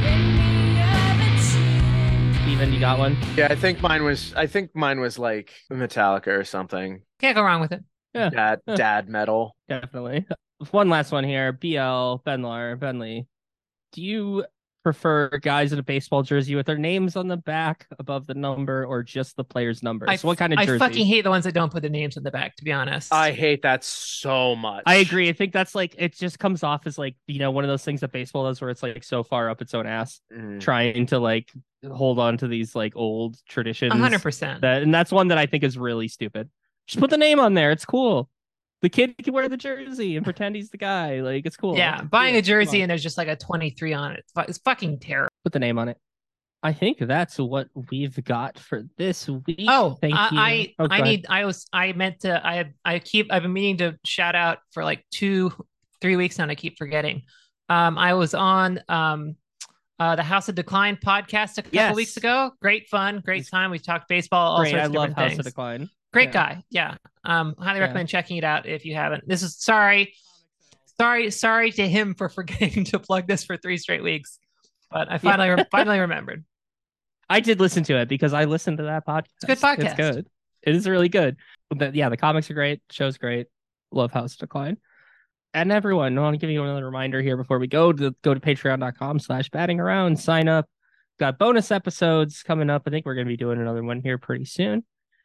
[0.04, 2.44] Rid me of a cheating.
[2.44, 3.18] Stephen, you got one?
[3.36, 4.34] Yeah, I think mine was.
[4.36, 7.02] I think mine was like Metallica or something.
[7.20, 7.84] Can't go wrong with it.
[8.14, 8.76] Yeah, Dad, Huh.
[8.76, 9.56] dad metal.
[9.68, 10.26] definitely.
[10.72, 11.52] One last one here.
[11.52, 13.26] BL Benlar Benley.
[13.94, 14.46] Do you
[14.84, 18.86] prefer guys in a baseball jersey with their names on the back above the number,
[18.86, 20.10] or just the player's number?
[20.10, 20.76] I, So what kind of jersey?
[20.76, 22.58] I fucking hate the ones that don't put the names in the back.
[22.58, 24.84] To be honest, I hate that so much.
[24.86, 25.30] I agree.
[25.30, 27.86] I think that's like it just comes off as like you know one of those
[27.86, 30.60] things that baseball does where it's like so far up its own ass, Mm.
[30.60, 31.50] trying to like
[31.90, 33.94] hold on to these like old traditions.
[33.94, 34.62] a hundred percent.
[34.62, 36.50] That and that's one that I think is really stupid.
[36.88, 37.72] Just put the name on there.
[37.72, 38.30] It's cool.
[38.84, 41.22] The kid can wear the jersey and pretend he's the guy.
[41.22, 41.78] Like it's cool.
[41.78, 44.26] Yeah, buying a jersey and there's just like a 23 on it.
[44.48, 45.30] It's, fucking terrible.
[45.46, 45.98] put the name on it.
[46.62, 49.66] I think that's what we've got for this week.
[49.68, 50.38] Oh, thank I, you.
[50.40, 51.26] I, Oh, I need.
[51.30, 51.66] I was.
[51.74, 52.46] I meant to.
[52.46, 52.72] I.
[52.86, 53.32] I keep.
[53.32, 55.52] I've been meaning to shout out for like two,
[56.02, 56.44] three weeks now.
[56.44, 57.24] And I keep forgetting.
[57.70, 59.36] Um, I was on um,
[60.00, 61.96] uh, the House of Decline podcast a couple Yes.
[61.96, 62.52] weeks ago.
[62.62, 63.72] Great fun, great time.
[63.72, 64.72] We talked baseball, all Great.
[64.72, 65.40] sorts I of love House things.
[65.40, 65.90] of Decline.
[66.14, 66.32] Great Yeah.
[66.34, 66.64] guy.
[66.70, 66.96] Yeah.
[67.26, 67.86] Um, highly Yeah.
[67.86, 69.28] recommend checking it out if you haven't.
[69.28, 70.14] This is sorry,
[71.00, 74.40] sorry, sorry to him for forgetting to plug this for three straight weeks,
[74.92, 76.46] but I finally finally remembered.
[77.30, 79.28] I did listen to it because I listened to that podcast.
[79.42, 79.84] It's a good podcast.
[79.86, 80.28] It's good.
[80.62, 81.38] It is really good.
[81.70, 82.82] But yeah, the comics are great.
[82.92, 83.48] Show's great.
[83.92, 84.78] Love House Decline.
[85.56, 88.34] And everyone, I want to give you another reminder here before we go to go
[88.34, 90.68] to patreon.com slash batting around, sign up.
[91.20, 92.84] Got bonus episodes coming up.
[92.88, 94.84] I think we're gonna be doing another one here pretty soon.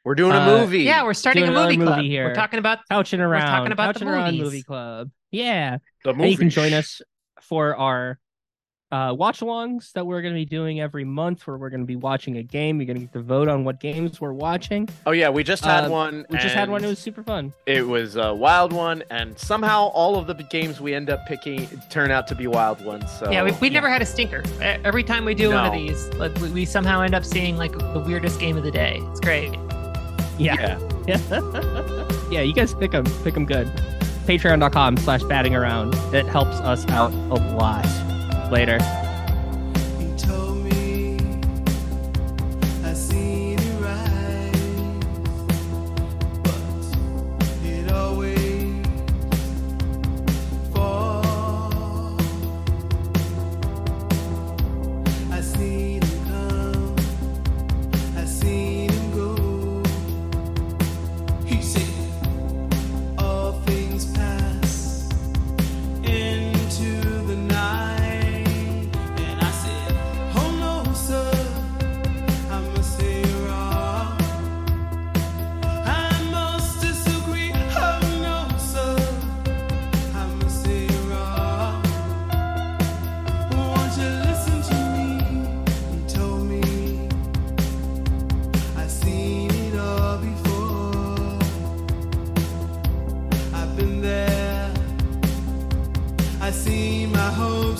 [0.09, 0.85] We're doing a Uh, movie.
[0.85, 1.97] Yeah, we're starting a Doing another movie club.
[1.99, 2.29] movie here.
[2.29, 3.43] We're talking about Couching around.
[3.43, 5.11] We're talking about the Couching around movie club.
[5.31, 5.77] Yeah.
[6.03, 7.03] the And you can join us
[7.43, 8.19] for our
[8.91, 11.87] uh, watch alongs that we're going to be doing every month where we're going to
[11.87, 12.81] be watching a game.
[12.81, 14.89] You're going to get to vote on what games we're watching.
[15.05, 16.25] Oh yeah, we just had Uh, one.
[16.31, 16.83] We just had one.
[16.83, 17.53] It was super fun.
[17.67, 21.67] It was a wild one, and somehow all of the games we end up picking
[21.91, 23.13] turn out to be wild ones.
[23.19, 24.43] So yeah, we, we never had a stinker.
[24.63, 27.73] Every time we do one of these, like, we, we somehow end up seeing like
[27.73, 29.03] the weirdest game of the day.
[29.11, 29.55] It's great.
[30.45, 30.79] Yeah.
[31.07, 31.19] Yeah.
[32.31, 33.05] yeah, you guys pick them.
[33.25, 33.67] Pick them good.
[34.27, 35.95] Patreon.com slash batting around.
[36.15, 37.87] It helps us out a lot.
[38.53, 38.79] Later.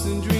[0.09, 0.38] And dreams.